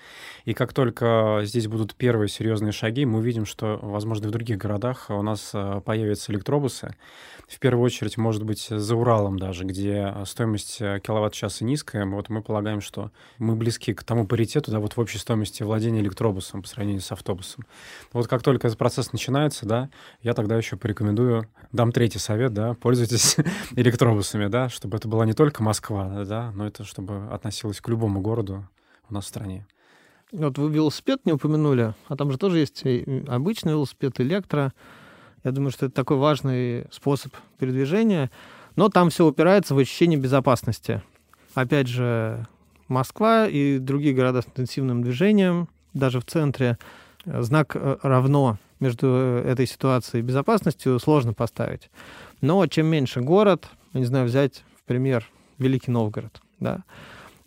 И 0.45 0.53
как 0.53 0.71
только 0.71 1.41
здесь 1.43 1.67
будут 1.67 1.95
первые 1.95 2.29
серьезные 2.29 2.71
шаги, 2.71 3.05
мы 3.05 3.19
увидим, 3.19 3.45
что, 3.45 3.79
возможно, 3.81 4.27
в 4.27 4.31
других 4.31 4.57
городах 4.57 5.07
у 5.09 5.21
нас 5.23 5.49
э, 5.53 5.81
появятся 5.83 6.31
электробусы. 6.31 6.95
В 7.47 7.59
первую 7.59 7.83
очередь, 7.85 8.17
может 8.17 8.43
быть, 8.43 8.67
за 8.69 8.95
Уралом 8.95 9.37
даже, 9.37 9.65
где 9.65 10.13
стоимость 10.25 10.77
э, 10.79 10.99
киловатт-часа 10.99 11.65
низкая. 11.65 12.05
Вот 12.05 12.29
мы 12.29 12.43
полагаем, 12.43 12.81
что 12.81 13.11
мы 13.39 13.55
близки 13.55 13.93
к 13.93 14.03
тому 14.03 14.27
паритету, 14.27 14.71
да, 14.71 14.79
вот 14.79 14.93
в 14.93 14.99
общей 14.99 15.17
стоимости 15.17 15.63
владения 15.63 16.01
электробусом 16.01 16.61
по 16.61 16.67
сравнению 16.67 17.01
с 17.01 17.11
автобусом. 17.11 17.65
Вот 18.13 18.27
как 18.27 18.43
только 18.43 18.69
этот 18.75 18.79
процесс 18.79 19.13
начинается, 19.13 19.65
да, 19.65 19.89
я 20.21 20.33
тогда 20.33 20.57
еще 20.57 20.75
порекомендую, 20.75 21.47
дам 21.71 21.91
третий 21.91 22.19
совет, 22.19 22.53
да, 22.53 22.73
пользуйтесь 22.73 23.37
электробусами, 23.75 24.47
да, 24.47 24.69
чтобы 24.69 24.97
это 24.97 25.07
была 25.07 25.25
не 25.25 25.33
только 25.33 25.63
Москва, 25.63 26.25
да, 26.25 26.51
но 26.53 26.67
это 26.67 26.83
чтобы 26.83 27.27
относилось 27.31 27.81
к 27.81 27.87
любому 27.87 28.21
городу 28.21 28.67
у 29.09 29.13
нас 29.13 29.25
в 29.25 29.27
стране. 29.27 29.65
Вот 30.31 30.57
вы 30.57 30.69
велосипед 30.71 31.21
не 31.25 31.31
упомянули, 31.31 31.93
а 32.07 32.15
там 32.15 32.31
же 32.31 32.37
тоже 32.37 32.59
есть 32.59 32.83
обычный 33.27 33.71
велосипед, 33.71 34.19
электро. 34.19 34.73
Я 35.43 35.51
думаю, 35.51 35.71
что 35.71 35.85
это 35.85 35.95
такой 35.95 36.17
важный 36.17 36.85
способ 36.91 37.33
передвижения, 37.59 38.29
но 38.75 38.89
там 38.89 39.09
все 39.09 39.25
упирается 39.25 39.75
в 39.75 39.77
ощущение 39.77 40.19
безопасности. 40.19 41.01
Опять 41.53 41.87
же, 41.87 42.45
Москва 42.89 43.47
и 43.47 43.77
другие 43.79 44.13
города 44.13 44.41
с 44.41 44.47
интенсивным 44.47 45.03
движением, 45.03 45.69
даже 45.93 46.19
в 46.19 46.25
центре, 46.25 46.77
знак 47.25 47.75
э, 47.75 47.97
равно 48.01 48.57
между 48.79 49.07
э, 49.07 49.43
этой 49.51 49.67
ситуацией 49.67 50.21
и 50.21 50.25
безопасностью 50.25 50.99
сложно 50.99 51.33
поставить. 51.33 51.89
Но 52.41 52.65
чем 52.67 52.87
меньше 52.87 53.21
город, 53.21 53.69
не 53.93 54.05
знаю, 54.05 54.25
взять 54.25 54.63
в 54.79 54.83
пример 54.83 55.25
Великий 55.57 55.91
Новгород, 55.91 56.41
да, 56.59 56.83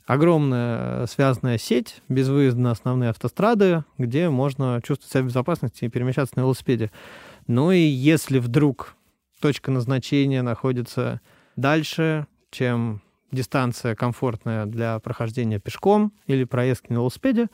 огромная 0.07 1.07
связанная 1.07 1.59
сеть 1.59 2.03
без 2.09 2.29
выезда 2.29 2.61
на 2.61 2.71
основные 2.71 3.11
автострады, 3.11 3.85
где 3.99 4.31
можно 4.31 4.81
чувствовать 4.83 5.13
себя 5.13 5.23
в 5.23 5.27
безопасности 5.27 5.85
и 5.85 5.89
перемещаться 5.89 6.35
на 6.37 6.41
велосипеде. 6.41 6.91
Ну 7.47 7.71
и 7.71 7.81
если 7.81 8.39
вдруг 8.39 8.97
точка 9.41 9.71
назначения 9.71 10.43
находится 10.43 11.21
дальше, 11.57 12.27
чем 12.51 13.03
дистанция 13.31 13.95
комфортная 13.95 14.67
для 14.67 14.99
прохождения 15.01 15.59
пешком 15.59 16.13
или 16.27 16.45
проездки 16.45 16.91
на 16.91 16.97
велосипеде, 16.97 17.49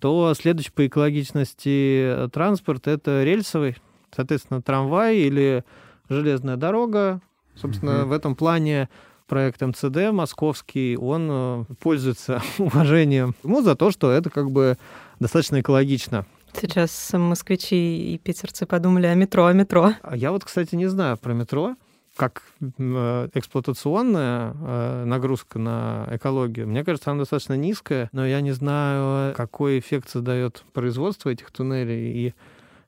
то 0.00 0.34
следующий 0.34 0.70
по 0.70 0.86
экологичности 0.86 2.28
транспорт— 2.32 2.86
это 2.88 3.24
рельсовый, 3.24 3.76
соответственно, 4.14 4.62
трамвай 4.62 5.16
или 5.16 5.64
железная 6.08 6.56
дорога. 6.56 7.20
Собственно, 7.54 7.90
mm-hmm. 7.90 8.04
в 8.04 8.12
этом 8.12 8.34
плане 8.34 8.88
проект 9.26 9.60
МЦД 9.62 10.12
московский, 10.12 10.96
он 10.96 11.28
э, 11.30 11.64
пользуется 11.80 12.42
уважением 12.58 13.34
ему 13.42 13.62
за 13.62 13.74
то, 13.74 13.90
что 13.90 14.10
это 14.10 14.30
как 14.30 14.50
бы 14.50 14.76
достаточно 15.18 15.60
экологично. 15.60 16.26
Сейчас 16.52 17.10
москвичи 17.12 18.14
и 18.14 18.18
питерцы 18.18 18.66
подумали 18.66 19.06
о 19.06 19.14
метро, 19.14 19.46
о 19.46 19.52
метро. 19.52 19.92
А 20.02 20.16
я 20.16 20.32
вот, 20.32 20.44
кстати, 20.44 20.74
не 20.74 20.86
знаю 20.86 21.16
про 21.16 21.32
метро 21.32 21.76
как 22.16 22.42
э, 22.60 23.28
эксплуатационная 23.34 24.54
э, 24.54 25.04
нагрузка 25.04 25.58
на 25.58 26.08
экологию, 26.10 26.66
мне 26.66 26.84
кажется, 26.84 27.10
она 27.10 27.20
достаточно 27.20 27.54
низкая, 27.54 28.08
но 28.12 28.26
я 28.26 28.40
не 28.40 28.52
знаю, 28.52 29.34
какой 29.34 29.78
эффект 29.78 30.08
создает 30.08 30.64
производство 30.72 31.30
этих 31.30 31.50
туннелей 31.50 32.28
и 32.28 32.34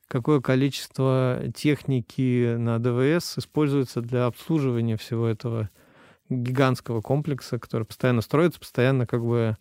какое 0.07 0.41
количество 0.41 1.39
техники 1.55 2.55
на 2.55 2.79
ДВС 2.79 3.37
используется 3.37 4.01
для 4.01 4.25
обслуживания 4.25 4.97
всего 4.97 5.27
этого 5.27 5.69
гигантского 6.29 7.01
комплекса, 7.01 7.59
который 7.59 7.85
постоянно 7.85 8.21
строится, 8.21 8.59
постоянно 8.59 9.05
как 9.05 9.23
бы 9.23 9.57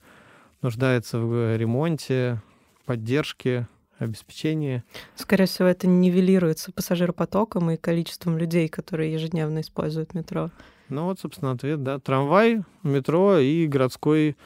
нуждается 0.62 1.18
в 1.18 1.57
ремонте, 1.57 2.42
поддержке, 2.87 3.68
обеспечение. 3.98 4.84
Скорее 5.14 5.46
всего, 5.46 5.68
это 5.68 5.87
нивелируется 5.87 6.72
пассажиропотоком 6.72 7.70
и 7.70 7.76
количеством 7.76 8.38
людей, 8.38 8.68
которые 8.68 9.12
ежедневно 9.12 9.61
используют 9.61 10.14
метро. 10.14 10.50
Ну 10.88 11.04
вот, 11.04 11.20
собственно, 11.20 11.52
ответ, 11.52 11.82
да. 11.82 11.98
Трамвай, 11.98 12.62
метро 12.82 13.38
и 13.38 13.66
городской, 13.66 14.37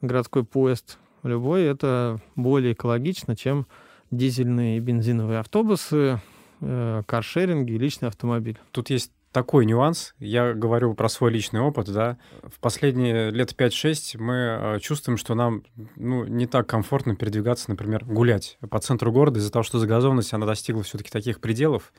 городской 0.00 0.44
поезд. 0.44 0.98
Любой 1.22 1.64
это 1.64 2.18
более 2.36 2.72
экологично, 2.72 3.36
чем 3.36 3.66
дизельные 4.10 4.78
и 4.78 4.80
бензиновые 4.80 5.40
автобусы, 5.40 6.20
э, 6.60 7.02
каршеринги 7.06 7.72
и 7.72 7.78
личный 7.78 8.08
автомобиль. 8.08 8.58
Тут 8.72 8.90
есть 8.90 9.12
такой 9.32 9.64
нюанс. 9.64 10.14
Я 10.18 10.54
говорю 10.54 10.94
про 10.94 11.08
свой 11.08 11.30
личный 11.30 11.60
опыт, 11.60 11.92
да. 11.92 12.18
В 12.42 12.58
последние 12.58 13.30
лет 13.30 13.54
5-6 13.56 14.18
мы 14.18 14.34
э, 14.34 14.78
чувствуем, 14.80 15.16
что 15.16 15.34
нам 15.34 15.62
ну, 15.96 16.24
не 16.24 16.46
так 16.46 16.66
комфортно 16.66 17.14
передвигаться, 17.14 17.70
например, 17.70 18.04
гулять 18.04 18.58
по 18.68 18.78
центру 18.80 19.12
города 19.12 19.38
из-за 19.38 19.52
того, 19.52 19.62
что 19.62 19.78
загазованность, 19.78 20.34
она 20.34 20.46
достигла 20.46 20.82
все-таки 20.82 21.10
таких 21.10 21.40
пределов. 21.40 21.92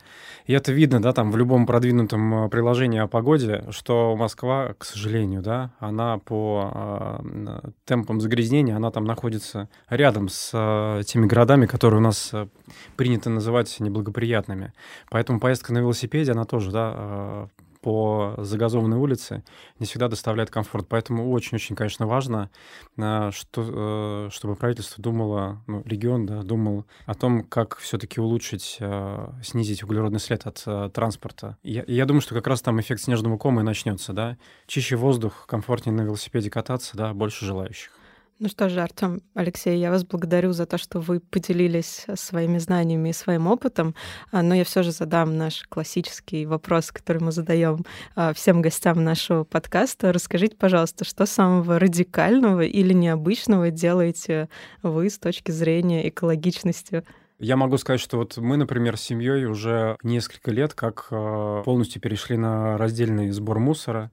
И 0.45 0.53
это 0.53 0.73
видно, 0.73 1.01
да, 1.01 1.13
там 1.13 1.31
в 1.31 1.37
любом 1.37 1.65
продвинутом 1.65 2.45
э, 2.45 2.49
приложении 2.49 2.99
о 2.99 3.07
погоде, 3.07 3.65
что 3.69 4.15
Москва, 4.17 4.73
к 4.77 4.83
сожалению, 4.83 5.41
да, 5.41 5.73
она 5.79 6.17
по 6.17 7.19
э, 7.23 7.69
темпам 7.85 8.19
загрязнения, 8.19 8.75
она 8.75 8.91
там 8.91 9.05
находится 9.05 9.69
рядом 9.89 10.27
с 10.27 10.51
э, 10.53 11.03
теми 11.05 11.27
городами, 11.27 11.65
которые 11.65 11.99
у 11.99 12.03
нас 12.03 12.31
э, 12.33 12.47
принято 12.97 13.29
называть 13.29 13.79
неблагоприятными. 13.79 14.73
Поэтому 15.09 15.39
поездка 15.39 15.71
на 15.71 15.79
велосипеде, 15.79 16.33
она 16.33 16.43
тоже, 16.43 16.71
да, 16.71 17.20
по 17.81 18.35
загазованной 18.37 18.97
улице 18.97 19.43
не 19.79 19.85
всегда 19.85 20.07
доставляет 20.07 20.49
комфорт. 20.49 20.87
Поэтому 20.87 21.31
очень-очень, 21.31 21.75
конечно, 21.75 22.07
важно, 22.07 22.49
э, 22.97 23.31
что, 23.33 24.27
э, 24.27 24.29
чтобы 24.31 24.55
правительство 24.55 25.03
думало, 25.03 25.61
ну, 25.67 25.81
регион, 25.85 26.25
да, 26.25 26.43
думал 26.43 26.85
о 27.05 27.15
том, 27.15 27.43
как 27.43 27.77
все-таки 27.77 28.21
улучшить, 28.21 28.77
э, 28.79 29.27
снизить 29.43 29.83
углеродный 29.83 30.19
след 30.19 30.45
от 30.45 30.93
транспорта. 30.93 31.57
Я, 31.63 31.83
я 31.87 32.05
думаю, 32.05 32.21
что 32.21 32.35
как 32.35 32.47
раз 32.47 32.61
там 32.61 32.79
эффект 32.79 33.01
снежного 33.01 33.37
кома 33.37 33.61
и 33.61 33.65
начнется, 33.65 34.13
да. 34.13 34.37
Чище 34.67 34.95
воздух, 34.95 35.45
комфортнее 35.47 35.95
на 35.95 36.01
велосипеде 36.01 36.49
кататься, 36.49 36.95
да, 36.95 37.13
больше 37.13 37.45
желающих. 37.45 37.91
Ну 38.41 38.49
что 38.49 38.69
же, 38.69 38.81
Артем, 38.81 39.21
Алексей, 39.35 39.77
я 39.77 39.91
вас 39.91 40.03
благодарю 40.03 40.51
за 40.51 40.65
то, 40.65 40.79
что 40.79 40.99
вы 40.99 41.19
поделились 41.19 42.07
своими 42.15 42.57
знаниями 42.57 43.09
и 43.09 43.13
своим 43.13 43.45
опытом. 43.45 43.93
А, 44.31 44.41
но 44.41 44.55
я 44.55 44.63
все 44.63 44.81
же 44.81 44.91
задам 44.91 45.37
наш 45.37 45.61
классический 45.69 46.47
вопрос, 46.47 46.91
который 46.91 47.21
мы 47.21 47.31
задаем 47.31 47.85
а, 48.15 48.33
всем 48.33 48.63
гостям 48.63 49.03
нашего 49.03 49.43
подкаста. 49.43 50.11
Расскажите, 50.11 50.55
пожалуйста, 50.55 51.05
что 51.05 51.27
самого 51.27 51.77
радикального 51.77 52.61
или 52.61 52.93
необычного 52.93 53.69
делаете 53.69 54.49
вы 54.81 55.11
с 55.11 55.19
точки 55.19 55.51
зрения 55.51 56.09
экологичности? 56.09 57.03
Я 57.37 57.57
могу 57.57 57.77
сказать, 57.77 58.01
что 58.01 58.17
вот 58.17 58.37
мы, 58.37 58.57
например, 58.57 58.97
с 58.97 59.01
семьей 59.01 59.45
уже 59.45 59.97
несколько 60.01 60.49
лет 60.49 60.73
как 60.73 61.09
а, 61.11 61.61
полностью 61.61 62.01
перешли 62.01 62.37
на 62.37 62.75
раздельный 62.79 63.29
сбор 63.29 63.59
мусора. 63.59 64.09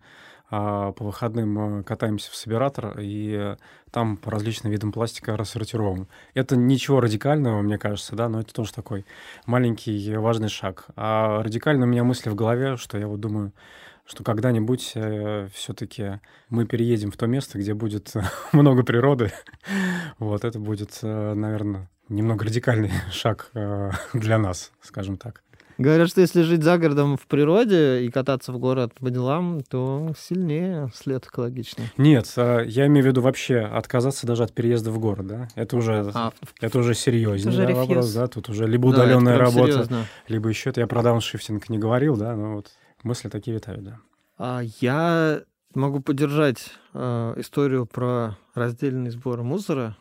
А 0.50 0.92
по 0.92 1.04
выходным 1.04 1.84
катаемся 1.84 2.30
в 2.30 2.34
собиратор 2.34 2.98
и 2.98 3.56
там 3.90 4.16
по 4.16 4.30
различным 4.30 4.72
видам 4.72 4.92
пластика 4.92 5.36
рассортируем. 5.36 6.08
Это 6.34 6.56
ничего 6.56 7.00
радикального, 7.00 7.60
мне 7.60 7.78
кажется, 7.78 8.16
да, 8.16 8.28
но 8.28 8.40
это 8.40 8.54
тоже 8.54 8.72
такой 8.72 9.04
маленький 9.46 10.16
важный 10.16 10.48
шаг. 10.48 10.86
А 10.96 11.42
радикально 11.42 11.84
у 11.84 11.88
меня 11.88 12.04
мысли 12.04 12.30
в 12.30 12.34
голове, 12.34 12.76
что 12.76 12.96
я 12.96 13.06
вот 13.08 13.20
думаю, 13.20 13.52
что 14.08 14.24
когда-нибудь 14.24 14.92
э, 14.94 15.48
все-таки 15.52 16.20
мы 16.48 16.64
переедем 16.64 17.10
в 17.10 17.16
то 17.18 17.26
место, 17.26 17.58
где 17.58 17.74
будет 17.74 18.14
много 18.52 18.82
природы. 18.82 19.32
вот 20.18 20.44
это 20.44 20.58
будет, 20.58 20.98
э, 21.02 21.34
наверное, 21.34 21.90
немного 22.08 22.46
радикальный 22.46 22.90
шаг 23.12 23.50
э, 23.54 23.90
для 24.14 24.38
нас, 24.38 24.72
скажем 24.80 25.18
так. 25.18 25.42
Говорят, 25.78 26.08
что 26.08 26.20
если 26.20 26.42
жить 26.42 26.64
за 26.64 26.76
городом 26.76 27.16
в 27.16 27.26
природе 27.28 28.02
и 28.04 28.10
кататься 28.10 28.52
в 28.52 28.58
город 28.58 28.92
по 28.94 29.10
делам, 29.10 29.60
то 29.62 30.12
сильнее 30.18 30.90
след 30.92 31.24
экологичный. 31.24 31.84
Нет, 31.96 32.32
а, 32.36 32.62
я 32.62 32.86
имею 32.88 33.04
в 33.04 33.06
виду 33.06 33.20
вообще 33.20 33.60
отказаться 33.60 34.26
даже 34.26 34.42
от 34.42 34.52
переезда 34.52 34.90
в 34.90 34.98
город, 34.98 35.28
да? 35.28 35.48
Это 35.54 35.76
уже, 35.76 36.10
а, 36.12 36.32
это 36.60 36.78
уже 36.80 36.94
серьезнее 36.94 37.54
это 37.54 37.62
уже 37.62 37.74
да, 37.74 37.74
вопрос, 37.74 38.12
да? 38.12 38.26
Тут 38.26 38.48
уже 38.48 38.66
либо 38.66 38.86
удаленная 38.86 39.38
да, 39.38 39.44
работа, 39.44 39.72
серьезно. 39.72 40.06
либо 40.26 40.48
еще 40.48 40.70
это 40.70 40.80
я 40.80 40.88
про 40.88 41.02
дауншифтинг 41.02 41.68
не 41.68 41.78
говорил, 41.78 42.16
да, 42.16 42.34
но 42.34 42.56
вот 42.56 42.72
мысли 43.04 43.28
такие 43.28 43.54
витают, 43.54 43.84
да. 43.84 44.00
А 44.36 44.62
я 44.80 45.42
могу 45.74 46.00
поддержать 46.00 46.72
э, 46.92 47.34
историю 47.36 47.86
про 47.86 48.36
раздельный 48.54 49.10
сбор 49.10 49.44
мусора. 49.44 49.96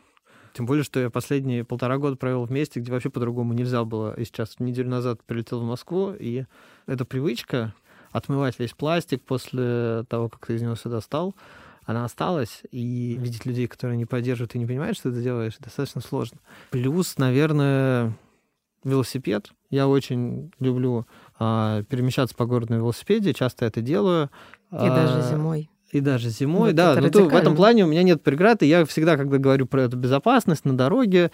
Тем 0.54 0.66
более, 0.66 0.84
что 0.84 1.00
я 1.00 1.10
последние 1.10 1.64
полтора 1.64 1.98
года 1.98 2.16
провел 2.16 2.44
в 2.44 2.50
месте, 2.50 2.80
где 2.80 2.90
вообще 2.90 3.10
по-другому 3.10 3.52
нельзя 3.52 3.84
было. 3.84 4.14
И 4.14 4.24
сейчас 4.24 4.58
неделю 4.58 4.88
назад 4.88 5.22
прилетел 5.24 5.60
в 5.60 5.64
Москву, 5.64 6.12
и 6.18 6.44
эта 6.86 7.04
привычка 7.04 7.74
отмывать 8.10 8.58
весь 8.58 8.72
пластик 8.72 9.22
после 9.22 10.04
того, 10.08 10.28
как 10.28 10.46
ты 10.46 10.54
из 10.54 10.62
него 10.62 10.74
сюда 10.74 11.00
стал, 11.00 11.34
она 11.84 12.04
осталась, 12.04 12.62
и 12.70 13.16
видеть 13.18 13.46
людей, 13.46 13.66
которые 13.66 13.96
не 13.96 14.04
поддерживают 14.04 14.54
и 14.54 14.58
не 14.58 14.66
понимают, 14.66 14.98
что 14.98 15.10
ты 15.10 15.22
делаешь, 15.22 15.54
достаточно 15.58 16.02
сложно. 16.02 16.38
Плюс, 16.70 17.16
наверное, 17.16 18.14
велосипед. 18.84 19.52
Я 19.70 19.88
очень 19.88 20.52
люблю 20.60 21.06
а, 21.38 21.82
перемещаться 21.84 22.34
по 22.34 22.46
городу 22.46 22.74
на 22.74 22.76
велосипеде, 22.76 23.32
часто 23.32 23.64
это 23.64 23.80
делаю. 23.80 24.30
И 24.70 24.76
а, 24.76 24.94
даже 24.94 25.28
зимой. 25.30 25.70
И 25.90 26.00
даже 26.00 26.28
зимой, 26.28 26.70
вот 26.70 26.76
да. 26.76 27.00
Но 27.00 27.08
то, 27.08 27.24
в 27.24 27.34
этом 27.34 27.56
плане 27.56 27.84
у 27.84 27.88
меня 27.88 28.02
нет 28.02 28.22
преград, 28.22 28.62
и 28.62 28.66
я 28.66 28.84
всегда, 28.84 29.16
когда 29.16 29.38
говорю 29.38 29.66
про 29.66 29.82
эту 29.82 29.96
безопасность 29.96 30.64
на 30.64 30.76
дороге, 30.76 31.30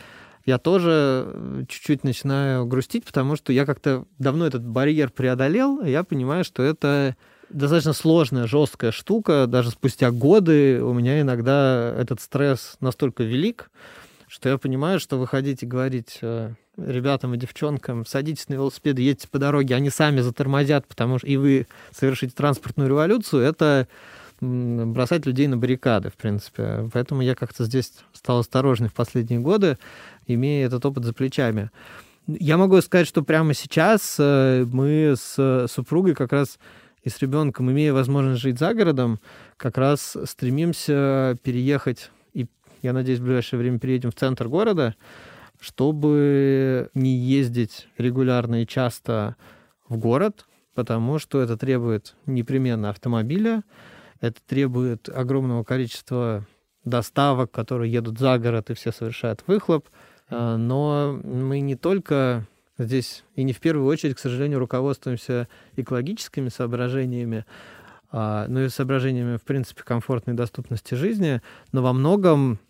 я 0.46 0.58
тоже 0.58 1.24
э, 1.26 1.62
чуть-чуть 1.68 2.04
начинаю 2.04 2.66
грустить, 2.66 3.04
потому 3.04 3.34
что 3.34 3.52
я 3.52 3.64
как-то 3.64 4.04
давно 4.18 4.46
этот 4.46 4.64
барьер 4.64 5.10
преодолел, 5.10 5.80
и 5.80 5.90
я 5.90 6.04
понимаю, 6.04 6.44
что 6.44 6.62
это 6.62 7.16
достаточно 7.48 7.94
сложная, 7.94 8.46
жесткая 8.46 8.92
штука. 8.92 9.46
Даже 9.46 9.70
спустя 9.70 10.10
годы 10.10 10.82
у 10.82 10.92
меня 10.92 11.20
иногда 11.20 11.94
этот 11.98 12.20
стресс 12.20 12.76
настолько 12.80 13.22
велик, 13.22 13.70
что 14.28 14.48
я 14.48 14.58
понимаю, 14.58 15.00
что 15.00 15.16
выходить 15.18 15.62
и 15.62 15.66
говорить 15.66 16.18
э, 16.20 16.52
ребятам 16.76 17.34
и 17.34 17.38
девчонкам, 17.38 18.04
садитесь 18.04 18.48
на 18.48 18.54
велосипед, 18.54 18.98
едьте 18.98 19.28
по 19.28 19.38
дороге, 19.38 19.74
они 19.74 19.90
сами 19.90 20.20
затормозят, 20.20 20.86
потому 20.86 21.18
что 21.18 21.26
и 21.26 21.36
вы 21.36 21.66
совершите 21.92 22.34
транспортную 22.34 22.88
революцию, 22.88 23.42
это 23.42 23.88
бросать 24.40 25.26
людей 25.26 25.46
на 25.46 25.56
баррикады, 25.56 26.10
в 26.10 26.14
принципе. 26.14 26.88
Поэтому 26.92 27.22
я 27.22 27.34
как-то 27.34 27.64
здесь 27.64 27.92
стал 28.12 28.40
осторожный 28.40 28.88
в 28.88 28.94
последние 28.94 29.40
годы, 29.40 29.78
имея 30.26 30.66
этот 30.66 30.84
опыт 30.86 31.04
за 31.04 31.12
плечами. 31.12 31.70
Я 32.26 32.56
могу 32.56 32.80
сказать, 32.80 33.06
что 33.06 33.22
прямо 33.22 33.52
сейчас 33.52 34.16
э, 34.18 34.64
мы 34.70 35.14
с 35.16 35.66
супругой 35.68 36.14
как 36.14 36.32
раз 36.32 36.58
и 37.02 37.10
с 37.10 37.18
ребенком, 37.20 37.70
имея 37.70 37.92
возможность 37.92 38.40
жить 38.40 38.58
за 38.58 38.72
городом, 38.72 39.20
как 39.58 39.76
раз 39.76 40.16
стремимся 40.24 41.36
переехать, 41.42 42.10
и 42.32 42.46
я 42.82 42.94
надеюсь, 42.94 43.20
в 43.20 43.24
ближайшее 43.24 43.60
время 43.60 43.78
переедем 43.78 44.10
в 44.10 44.14
центр 44.14 44.48
города, 44.48 44.94
чтобы 45.60 46.88
не 46.94 47.14
ездить 47.14 47.88
регулярно 47.98 48.62
и 48.62 48.66
часто 48.66 49.36
в 49.86 49.98
город, 49.98 50.46
потому 50.74 51.18
что 51.18 51.40
это 51.42 51.58
требует 51.58 52.16
непременно 52.24 52.88
автомобиля, 52.88 53.62
это 54.26 54.40
требует 54.46 55.08
огромного 55.08 55.64
количества 55.64 56.46
доставок, 56.84 57.50
которые 57.50 57.92
едут 57.92 58.18
за 58.18 58.38
город 58.38 58.70
и 58.70 58.74
все 58.74 58.92
совершают 58.92 59.44
выхлоп. 59.46 59.88
А, 60.28 60.56
но 60.56 61.18
мы 61.22 61.60
не 61.60 61.76
только 61.76 62.46
здесь 62.78 63.24
и 63.34 63.44
не 63.44 63.52
в 63.52 63.60
первую 63.60 63.86
очередь, 63.86 64.16
к 64.16 64.18
сожалению, 64.18 64.58
руководствуемся 64.58 65.48
экологическими 65.76 66.48
соображениями, 66.48 67.44
но 68.10 68.62
и 68.62 68.68
соображениями, 68.68 69.38
в 69.38 69.42
принципе, 69.42 69.82
комфортной 69.82 70.36
доступности 70.36 70.94
жизни, 70.94 71.42
но 71.72 71.82
во 71.82 71.92
многом 71.92 72.60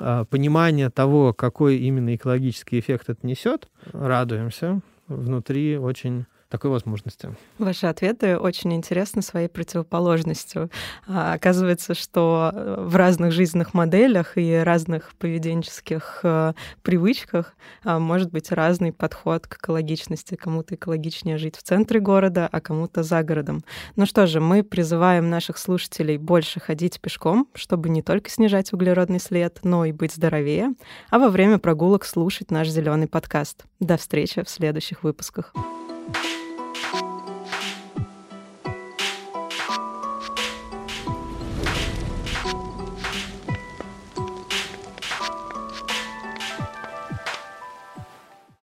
а, 0.00 0.24
понимание 0.24 0.90
того, 0.90 1.32
какой 1.32 1.76
именно 1.78 2.14
экологический 2.14 2.78
эффект 2.78 3.08
это 3.08 3.26
несет, 3.26 3.68
радуемся. 3.92 4.80
Внутри 5.08 5.76
очень 5.76 6.26
такой 6.52 6.70
возможности. 6.70 7.34
Ваши 7.58 7.86
ответы 7.86 8.38
очень 8.38 8.74
интересны 8.74 9.22
своей 9.22 9.48
противоположностью. 9.48 10.70
А, 11.08 11.32
оказывается, 11.32 11.94
что 11.94 12.52
э, 12.52 12.84
в 12.86 12.94
разных 12.94 13.32
жизненных 13.32 13.72
моделях 13.72 14.36
и 14.36 14.56
разных 14.56 15.14
поведенческих 15.16 16.20
э, 16.22 16.52
привычках 16.82 17.54
а, 17.84 17.98
может 17.98 18.30
быть 18.30 18.52
разный 18.52 18.92
подход 18.92 19.46
к 19.46 19.56
экологичности. 19.56 20.34
Кому-то 20.34 20.74
экологичнее 20.74 21.38
жить 21.38 21.56
в 21.56 21.62
центре 21.62 22.00
города, 22.00 22.48
а 22.52 22.60
кому-то 22.60 23.02
за 23.02 23.22
городом. 23.22 23.64
Ну 23.96 24.04
что 24.04 24.26
же, 24.26 24.40
мы 24.40 24.62
призываем 24.62 25.30
наших 25.30 25.56
слушателей 25.56 26.18
больше 26.18 26.60
ходить 26.60 27.00
пешком, 27.00 27.48
чтобы 27.54 27.88
не 27.88 28.02
только 28.02 28.28
снижать 28.28 28.74
углеродный 28.74 29.20
след, 29.20 29.60
но 29.62 29.86
и 29.86 29.92
быть 29.92 30.12
здоровее, 30.12 30.74
а 31.08 31.18
во 31.18 31.30
время 31.30 31.58
прогулок 31.58 32.04
слушать 32.04 32.50
наш 32.50 32.68
зеленый 32.68 33.08
подкаст. 33.08 33.64
До 33.80 33.96
встречи 33.96 34.42
в 34.44 34.50
следующих 34.50 35.02
выпусках. 35.02 35.54